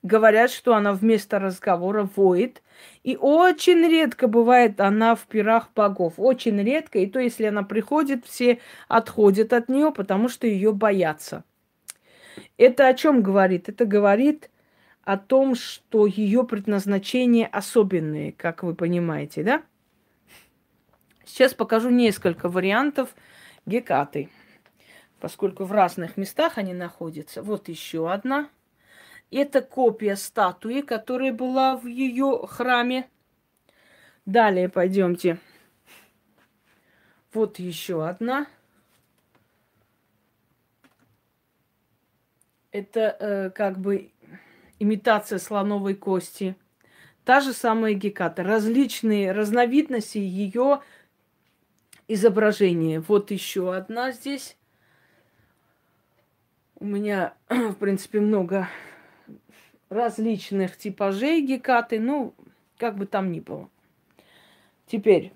Говорят, 0.03 0.51
что 0.51 0.75
она 0.75 0.93
вместо 0.93 1.39
разговора 1.39 2.07
воет. 2.15 2.61
И 3.03 3.17
очень 3.19 3.87
редко 3.87 4.27
бывает 4.27 4.79
она 4.81 5.15
в 5.15 5.25
пирах 5.27 5.69
богов. 5.75 6.15
Очень 6.17 6.61
редко. 6.61 6.99
И 6.99 7.07
то, 7.07 7.19
если 7.19 7.45
она 7.45 7.63
приходит, 7.63 8.25
все 8.25 8.59
отходят 8.87 9.53
от 9.53 9.69
нее, 9.69 9.91
потому 9.91 10.29
что 10.29 10.47
ее 10.47 10.73
боятся. 10.73 11.43
Это 12.57 12.87
о 12.87 12.93
чем 12.93 13.21
говорит? 13.21 13.69
Это 13.69 13.85
говорит 13.85 14.49
о 15.03 15.17
том, 15.17 15.55
что 15.55 16.05
ее 16.05 16.43
предназначение 16.43 17.47
особенные, 17.47 18.33
как 18.33 18.63
вы 18.63 18.75
понимаете, 18.75 19.43
да? 19.43 19.63
Сейчас 21.25 21.53
покажу 21.53 21.89
несколько 21.89 22.49
вариантов 22.49 23.15
гекаты, 23.65 24.29
поскольку 25.19 25.65
в 25.65 25.71
разных 25.71 26.17
местах 26.17 26.57
они 26.57 26.73
находятся. 26.73 27.41
Вот 27.41 27.69
еще 27.69 28.11
одна. 28.11 28.49
Это 29.29 29.61
копия 29.61 30.15
статуи, 30.15 30.81
которая 30.81 31.33
была 31.33 31.75
в 31.75 31.85
ее 31.85 32.45
храме. 32.47 33.09
Далее 34.25 34.69
пойдемте. 34.69 35.37
Вот 37.33 37.59
еще 37.59 38.07
одна. 38.07 38.47
Это 42.71 43.17
э, 43.19 43.49
как 43.49 43.79
бы 43.79 44.11
имитация 44.79 45.39
слоновой 45.39 45.95
кости. 45.95 46.55
Та 47.25 47.41
же 47.41 47.51
самая 47.51 47.93
геката. 47.93 48.43
Различные 48.43 49.33
разновидности 49.33 50.17
ее 50.17 50.81
изображения. 52.07 53.01
Вот 53.01 53.31
еще 53.31 53.75
одна 53.75 54.11
здесь. 54.11 54.55
У 56.75 56.85
меня, 56.85 57.33
в 57.49 57.75
принципе, 57.75 58.21
много 58.21 58.69
различных 59.89 60.77
типажей 60.77 61.41
гекаты. 61.41 61.99
Ну, 61.99 62.33
как 62.77 62.97
бы 62.97 63.05
там 63.05 63.31
ни 63.31 63.39
было. 63.39 63.69
Теперь. 64.85 65.33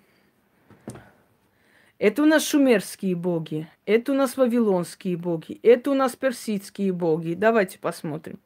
Это 1.97 2.23
у 2.23 2.25
нас 2.25 2.43
шумерские 2.43 3.15
боги, 3.15 3.67
это 3.85 4.13
у 4.13 4.15
нас 4.15 4.35
вавилонские 4.35 5.17
боги, 5.17 5.59
это 5.61 5.91
у 5.91 5.93
нас 5.93 6.15
персидские 6.15 6.93
боги. 6.93 7.35
Давайте 7.35 7.77
посмотрим. 7.77 8.39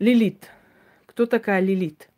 Лилит. 0.00 0.50
Кто 1.06 1.26
такая 1.26 1.60
Лилит? 1.60 2.08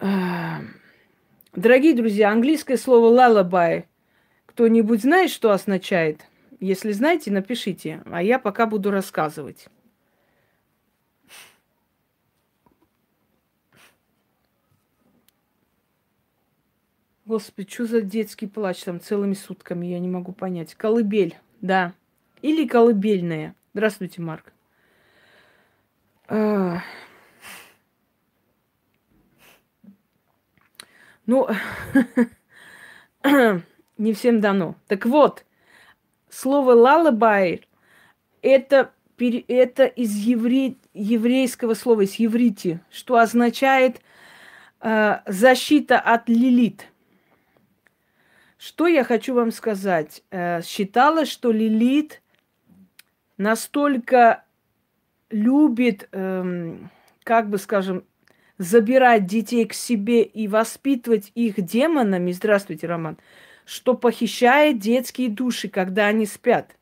Дорогие 0.00 1.94
друзья, 1.94 2.30
английское 2.30 2.78
слово 2.78 3.12
lullaby. 3.14 3.84
Кто-нибудь 4.46 5.02
знает, 5.02 5.30
что 5.30 5.50
означает? 5.50 6.27
Если 6.60 6.92
знаете, 6.92 7.30
напишите, 7.30 8.02
а 8.06 8.22
я 8.22 8.38
пока 8.38 8.66
буду 8.66 8.90
рассказывать. 8.90 9.68
Господи, 17.24 17.70
что 17.70 17.84
за 17.84 18.00
детский 18.00 18.46
плач 18.46 18.82
там 18.82 19.00
целыми 19.00 19.34
сутками, 19.34 19.86
я 19.86 19.98
не 19.98 20.08
могу 20.08 20.32
понять. 20.32 20.74
Колыбель, 20.74 21.38
да. 21.60 21.92
Или 22.40 22.66
колыбельная. 22.66 23.54
Здравствуйте, 23.74 24.22
Марк. 24.22 24.52
Ну, 31.28 31.46
не 33.98 34.12
всем 34.14 34.40
дано. 34.40 34.76
Так 34.86 35.04
вот, 35.04 35.44
слово 36.30 36.72
лалабай 36.72 37.62
это, 38.42 38.92
это 39.18 39.84
из 39.84 40.14
евре, 40.14 40.76
еврейского 40.94 41.74
слова, 41.74 42.02
из 42.02 42.14
еврити, 42.14 42.80
что 42.90 43.16
означает 43.16 44.00
э, 44.80 45.18
защита 45.26 45.98
от 45.98 46.28
лилит. 46.28 46.86
Что 48.58 48.86
я 48.86 49.04
хочу 49.04 49.34
вам 49.34 49.52
сказать? 49.52 50.22
Э, 50.30 50.62
считалось, 50.62 51.28
что 51.28 51.52
лилит 51.52 52.22
настолько 53.36 54.44
любит, 55.30 56.08
эм, 56.12 56.90
как 57.22 57.48
бы 57.48 57.58
скажем, 57.58 58.04
забирать 58.58 59.26
детей 59.26 59.64
к 59.66 59.72
себе 59.72 60.22
и 60.22 60.48
воспитывать 60.48 61.30
их 61.34 61.60
демонами, 61.60 62.32
здравствуйте, 62.32 62.88
Роман, 62.88 63.16
что 63.68 63.92
похищает 63.92 64.78
детские 64.78 65.28
души, 65.28 65.68
когда 65.68 66.06
они 66.06 66.24
спят. 66.24 66.74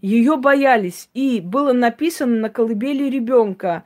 Ее 0.00 0.36
боялись. 0.36 1.10
И 1.14 1.40
было 1.40 1.72
написано 1.72 2.36
на 2.36 2.48
колыбели 2.48 3.10
ребенка, 3.10 3.82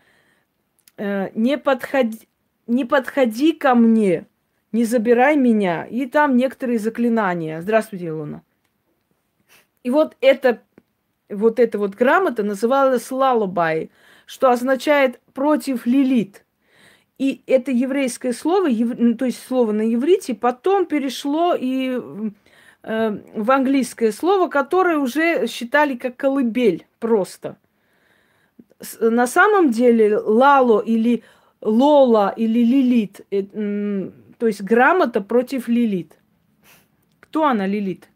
э, 0.98 1.30
не, 1.34 1.56
подходи, 1.56 2.28
не 2.66 2.84
подходи 2.84 3.54
ко 3.54 3.74
мне, 3.74 4.26
не 4.70 4.84
забирай 4.84 5.34
меня. 5.34 5.86
И 5.86 6.04
там 6.04 6.36
некоторые 6.36 6.78
заклинания. 6.78 7.62
Здравствуйте, 7.62 8.12
Луна. 8.12 8.42
И 9.82 9.88
вот 9.88 10.14
это 10.20 10.60
вот 11.30 11.58
эта 11.58 11.78
вот 11.78 11.94
грамота 11.94 12.42
называлась 12.42 13.10
лалубай, 13.10 13.90
что 14.26 14.50
означает 14.50 15.20
против 15.32 15.86
лилит. 15.86 16.44
И 17.22 17.40
это 17.46 17.70
еврейское 17.70 18.32
слово, 18.32 18.66
ев... 18.66 19.16
То 19.16 19.26
есть 19.26 19.46
слово 19.46 19.70
на 19.70 19.94
иврите, 19.94 20.34
потом 20.34 20.86
перешло 20.86 21.54
и 21.54 22.00
э, 22.82 23.18
в 23.36 23.50
английское 23.52 24.10
слово, 24.10 24.48
которое 24.48 24.98
уже 24.98 25.46
считали 25.46 25.94
как 25.94 26.16
колыбель 26.16 26.84
просто. 26.98 27.58
На 29.00 29.28
самом 29.28 29.70
деле 29.70 30.18
лало 30.18 30.80
или 30.80 31.22
лола 31.60 32.34
или 32.36 32.64
лилит, 32.64 33.20
э, 33.30 33.44
э, 33.52 34.10
то 34.36 34.48
есть 34.48 34.60
грамота 34.60 35.20
против 35.20 35.68
лилит. 35.68 36.18
Кто 37.20 37.46
она, 37.46 37.68
лилит? 37.68 38.08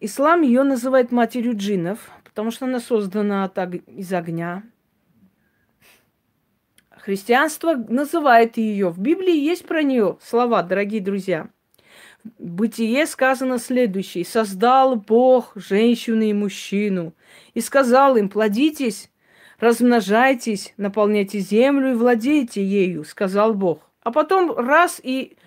Ислам 0.00 0.42
ее 0.42 0.64
называет 0.64 1.12
матерью 1.12 1.56
джиннов, 1.56 2.10
потому 2.24 2.50
что 2.50 2.66
она 2.66 2.80
создана 2.80 3.48
так 3.48 3.76
из 3.76 4.12
огня. 4.12 4.64
Христианство 7.02 7.74
называет 7.88 8.58
ее. 8.58 8.90
В 8.90 8.98
Библии 8.98 9.36
есть 9.36 9.66
про 9.66 9.82
нее 9.82 10.18
слова, 10.22 10.62
дорогие 10.62 11.00
друзья. 11.00 11.48
В 12.22 12.30
Бытие 12.38 13.06
сказано 13.06 13.58
следующее. 13.58 14.26
«Создал 14.26 14.96
Бог 14.96 15.52
женщину 15.54 16.22
и 16.22 16.34
мужчину, 16.34 17.14
и 17.54 17.60
сказал 17.62 18.16
им, 18.16 18.28
плодитесь, 18.28 19.10
размножайтесь, 19.58 20.74
наполняйте 20.76 21.38
землю 21.38 21.92
и 21.92 21.94
владейте 21.94 22.62
ею», 22.62 23.04
сказал 23.04 23.54
Бог. 23.54 23.90
А 24.02 24.12
потом 24.12 24.54
раз 24.54 25.00
и 25.02 25.38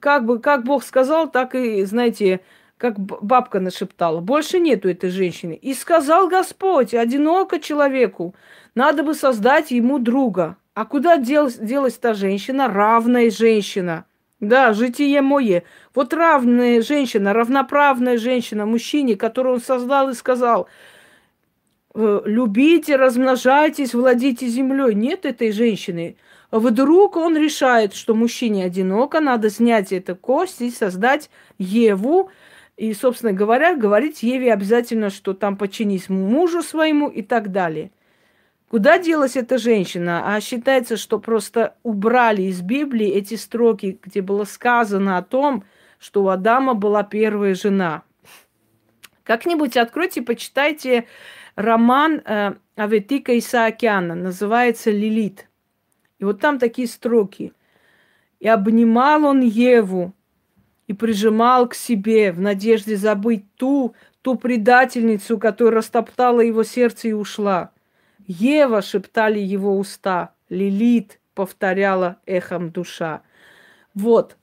как 0.00 0.24
бы, 0.24 0.38
как 0.38 0.64
Бог 0.64 0.82
сказал, 0.82 1.30
так 1.30 1.54
и, 1.54 1.84
знаете, 1.84 2.40
как 2.78 2.98
бабка 2.98 3.60
нашептала, 3.60 4.20
больше 4.20 4.58
нету 4.58 4.88
этой 4.88 5.10
женщины. 5.10 5.52
И 5.52 5.74
сказал 5.74 6.28
Господь, 6.28 6.94
одиноко 6.94 7.60
человеку, 7.60 8.34
надо 8.74 9.02
бы 9.02 9.14
создать 9.14 9.70
ему 9.70 9.98
друга. 9.98 10.56
А 10.78 10.84
куда 10.84 11.16
дел, 11.16 11.50
делась 11.50 11.98
та 11.98 12.14
женщина? 12.14 12.68
Равная 12.68 13.32
женщина. 13.32 14.04
Да, 14.38 14.72
житие 14.72 15.22
мое. 15.22 15.64
Вот 15.92 16.14
равная 16.14 16.82
женщина, 16.82 17.32
равноправная 17.32 18.16
женщина 18.16 18.64
мужчине, 18.64 19.16
которую 19.16 19.56
он 19.56 19.60
создал 19.60 20.10
и 20.10 20.14
сказал, 20.14 20.68
«Э, 21.96 22.20
любите, 22.24 22.94
размножайтесь, 22.94 23.92
владите 23.92 24.46
землей. 24.46 24.94
Нет 24.94 25.26
этой 25.26 25.50
женщины. 25.50 26.16
Вдруг 26.52 27.16
он 27.16 27.36
решает, 27.36 27.92
что 27.92 28.14
мужчине 28.14 28.64
одиноко, 28.64 29.18
надо 29.18 29.50
снять 29.50 29.92
эту 29.92 30.14
кость 30.14 30.60
и 30.60 30.70
создать 30.70 31.28
Еву. 31.58 32.30
И, 32.76 32.94
собственно 32.94 33.32
говоря, 33.32 33.74
говорить 33.74 34.22
Еве 34.22 34.52
обязательно, 34.52 35.10
что 35.10 35.34
там 35.34 35.56
подчинись 35.56 36.08
мужу 36.08 36.62
своему 36.62 37.08
и 37.08 37.22
так 37.22 37.50
далее. 37.50 37.90
Куда 38.68 38.98
делась 38.98 39.36
эта 39.36 39.56
женщина? 39.56 40.34
А 40.34 40.40
считается, 40.40 40.96
что 40.96 41.18
просто 41.18 41.74
убрали 41.82 42.42
из 42.42 42.60
Библии 42.60 43.08
эти 43.08 43.34
строки, 43.34 43.98
где 44.02 44.20
было 44.20 44.44
сказано 44.44 45.16
о 45.16 45.22
том, 45.22 45.64
что 45.98 46.22
у 46.22 46.28
Адама 46.28 46.74
была 46.74 47.02
первая 47.02 47.54
жена. 47.54 48.02
Как-нибудь 49.24 49.76
откройте, 49.76 50.22
почитайте 50.22 51.06
роман 51.56 52.22
э, 52.24 52.54
Аветика 52.76 53.36
Исаакяна, 53.38 54.14
называется 54.14 54.90
«Лилит». 54.90 55.48
И 56.18 56.24
вот 56.24 56.40
там 56.40 56.58
такие 56.58 56.88
строки. 56.88 57.52
«И 58.38 58.48
обнимал 58.48 59.24
он 59.24 59.40
Еву, 59.40 60.14
и 60.86 60.94
прижимал 60.94 61.68
к 61.68 61.74
себе 61.74 62.32
в 62.32 62.40
надежде 62.40 62.96
забыть 62.96 63.44
ту, 63.56 63.94
ту 64.22 64.36
предательницу, 64.36 65.38
которая 65.38 65.76
растоптала 65.78 66.40
его 66.40 66.64
сердце 66.64 67.08
и 67.08 67.12
ушла. 67.12 67.70
Ева, 68.28 68.82
шептали 68.82 69.40
его 69.40 69.76
уста, 69.76 70.34
Лилит, 70.48 71.18
повторяла 71.34 72.20
эхом 72.26 72.70
душа. 72.70 73.22
Вот, 73.94 74.36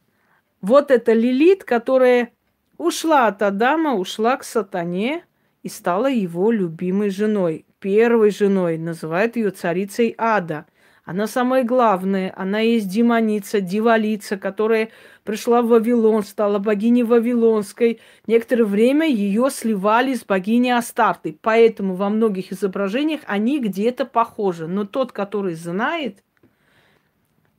вот 0.59 0.91
это 0.91 1.13
Лилит, 1.13 1.63
которая 1.63 2.31
ушла 2.77 3.27
от 3.27 3.41
Адама, 3.41 3.93
ушла 3.93 4.36
к 4.36 4.43
сатане 4.43 5.23
и 5.63 5.69
стала 5.69 6.09
его 6.09 6.51
любимой 6.51 7.09
женой, 7.09 7.65
первой 7.79 8.31
женой, 8.31 8.77
называют 8.77 9.38
ее 9.38 9.51
царицей 9.51 10.13
ада– 10.17 10.65
она 11.05 11.27
самая 11.27 11.63
главная, 11.63 12.33
она 12.35 12.61
есть 12.61 12.89
демоница, 12.89 13.61
дивалица, 13.61 14.37
которая 14.37 14.89
пришла 15.23 15.61
в 15.61 15.67
Вавилон, 15.67 16.23
стала 16.23 16.57
богиней 16.57 17.03
Вавилонской. 17.03 18.01
Некоторое 18.25 18.63
время 18.63 19.07
ее 19.07 19.51
сливали 19.51 20.15
с 20.15 20.25
богиней 20.25 20.75
Астартой, 20.75 21.37
поэтому 21.39 21.93
во 21.93 22.09
многих 22.09 22.51
изображениях 22.51 23.21
они 23.27 23.59
где-то 23.59 24.05
похожи. 24.05 24.65
Но 24.65 24.83
тот, 24.83 25.11
который 25.11 25.53
знает, 25.53 26.23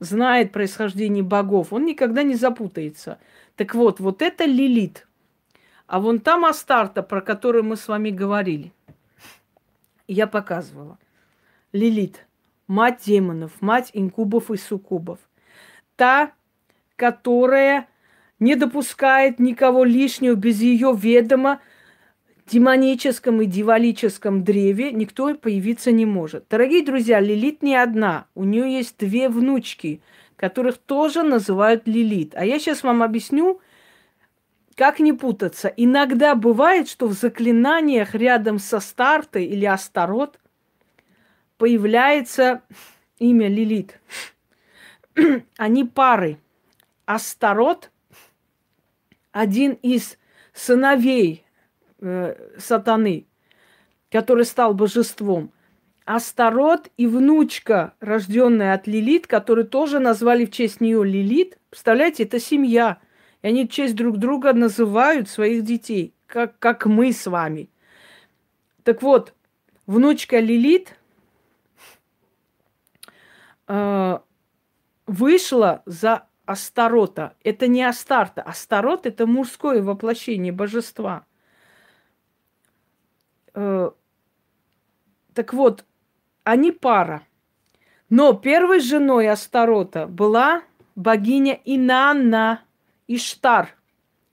знает 0.01 0.51
происхождение 0.51 1.23
богов, 1.23 1.73
он 1.73 1.85
никогда 1.85 2.25
не 2.25 2.35
запутается. 2.35 3.19
Так 3.55 3.77
вот, 3.77 4.01
вот 4.01 4.23
это 4.23 4.45
Лилит. 4.45 5.07
А 5.87 6.01
вон 6.01 6.19
там 6.19 6.45
Астарта, 6.45 7.05
про 7.05 7.21
которую 7.21 7.63
мы 7.63 7.77
с 7.77 7.87
вами 7.87 8.11
говорили, 8.11 8.73
я 10.09 10.27
показывала. 10.27 10.99
Лилит 11.73 12.26
мать 12.67 13.03
демонов, 13.05 13.53
мать 13.61 13.91
инкубов 13.93 14.51
и 14.51 14.57
суккубов. 14.57 15.19
Та, 15.97 16.33
которая 16.97 17.89
не 18.39 18.55
допускает 18.55 19.39
никого 19.39 19.85
лишнего 19.85 20.35
без 20.35 20.61
ее 20.61 20.95
ведома, 20.97 21.61
демоническом 22.47 23.41
и 23.43 23.47
дивалическом 23.47 24.45
древе 24.45 24.93
никто 24.93 25.35
появиться 25.35 25.91
не 25.91 26.07
может. 26.07 26.47
Дорогие 26.49 26.85
друзья, 26.85 27.21
Лилит 27.21 27.63
не 27.63 27.75
одна. 27.75 28.27
У 28.35 28.45
нее 28.45 28.73
есть 28.73 28.99
две 28.99 29.29
внучки, 29.29 30.01
которых 30.37 30.79
тоже 30.79 31.23
называют 31.23 31.87
Лилит. 31.87 32.35
А 32.37 32.45
я 32.45 32.59
сейчас 32.59 32.83
вам 32.83 33.03
объясню, 33.03 33.61
как 34.77 35.01
не 35.01 35.13
путаться. 35.13 35.73
Иногда 35.77 36.35
бывает, 36.35 36.89
что 36.89 37.09
в 37.09 37.15
заклинаниях 37.15 38.15
рядом 38.15 38.59
со 38.59 38.81
Стартой 38.81 39.47
или 39.47 39.65
Астарот– 39.65 40.39
появляется 41.59 42.63
имя 43.19 43.49
Лилит. 43.49 44.01
Они 45.57 45.85
пары. 45.85 46.39
Астарот, 47.05 47.91
один 49.31 49.73
из 49.75 50.19
сыновей 50.53 51.45
э, 52.01 52.35
сатаны, 52.59 53.27
который 54.11 54.45
стал 54.45 54.75
божеством. 54.75 55.53
Астарот 56.05 56.91
и 56.97 57.07
внучка, 57.07 57.95
рожденная 58.01 58.75
от 58.75 58.87
Лилит, 58.87 59.27
которую 59.27 59.67
тоже 59.67 59.99
назвали 59.99 60.47
в 60.47 60.51
честь 60.51 60.81
нее 60.81 61.05
Лилит. 61.05 61.59
Представляете, 61.71 62.25
это 62.25 62.41
семья. 62.41 62.99
И 63.43 63.49
они 63.49 63.67
в 63.67 63.71
честь 63.71 63.95
друг 63.95 64.17
друга 64.19 64.53
называют 64.53 65.29
своих 65.29 65.65
детей, 65.65 66.15
как, 66.27 66.59
как 66.59 66.87
мы 66.87 67.13
с 67.13 67.27
вами. 67.27 67.69
Так 68.83 69.03
вот, 69.03 69.35
внучка 69.87 70.41
Лилит 70.41 70.97
э, 73.69 74.19
вышла 75.07 75.83
за 75.87 76.27
Астарота. 76.47 77.35
Это 77.43 77.67
не 77.67 77.83
Астарта. 77.83 78.43
Астарот– 78.43 79.05
это 79.07 79.27
мужское 79.27 79.83
воплощение 79.83 80.53
божества. 80.53 81.27
Э, 83.55 83.91
так 85.35 85.53
вот, 85.53 85.85
они 86.45 86.71
пара. 86.71 87.23
Но 88.09 88.33
первой 88.33 88.81
женой 88.81 89.29
Астарота 89.29 90.07
была 90.07 90.63
богиня 90.95 91.61
Инанна 91.65 92.63
Иштар. 93.09 93.77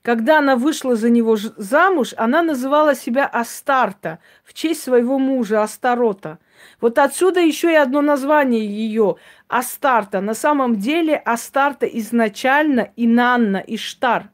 Когда 0.03 0.39
она 0.39 0.55
вышла 0.55 0.95
за 0.95 1.09
него 1.09 1.37
замуж, 1.37 2.13
она 2.17 2.43
называла 2.43 2.93
себя 2.93 3.25
Астарта 3.25 4.19
в 4.43 4.53
честь 4.53 4.83
своего 4.83 5.17
мужа 5.17 5.63
Астарота. 5.63 6.39
Вот 6.81 6.97
отсюда 6.99 7.39
еще 7.39 7.71
и 7.71 7.75
одно 7.75 8.01
название 8.01 8.65
ее 8.65 9.15
Астарта. 9.47 10.21
На 10.21 10.33
самом 10.33 10.77
деле 10.77 11.15
Астарта 11.15 11.85
изначально 11.85 12.91
Инанна, 12.95 13.63
Иштар. 13.65 14.29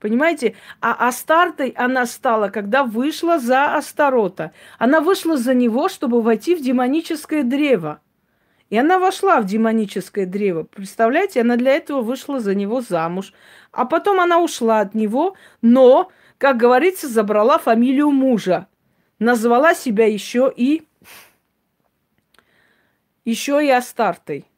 Понимаете? 0.00 0.56
А 0.80 1.08
Астартой 1.08 1.70
она 1.76 2.06
стала, 2.06 2.48
когда 2.48 2.84
вышла 2.84 3.38
за 3.38 3.74
Астарота. 3.74 4.52
Она 4.78 5.00
вышла 5.00 5.36
за 5.36 5.52
него, 5.52 5.88
чтобы 5.88 6.22
войти 6.22 6.54
в 6.54 6.62
демоническое 6.62 7.42
древо. 7.42 8.00
И 8.70 8.78
она 8.78 8.98
вошла 8.98 9.40
в 9.40 9.46
демоническое 9.46 10.26
древо. 10.26 10.62
Представляете, 10.62 11.42
она 11.42 11.56
для 11.56 11.72
этого 11.72 12.00
вышла 12.02 12.40
за 12.40 12.54
него 12.54 12.80
замуж. 12.80 13.34
А 13.72 13.84
потом 13.84 14.20
она 14.20 14.40
ушла 14.40 14.80
от 14.80 14.94
него, 14.94 15.36
но, 15.60 16.10
как 16.38 16.56
говорится, 16.56 17.08
забрала 17.08 17.58
фамилию 17.58 18.10
мужа. 18.10 18.68
Назвала 19.18 19.74
себя 19.74 20.06
еще 20.06 20.50
и 20.56 20.84
еще 23.24 23.64
и 23.64 23.70
Астартой. 23.70 24.49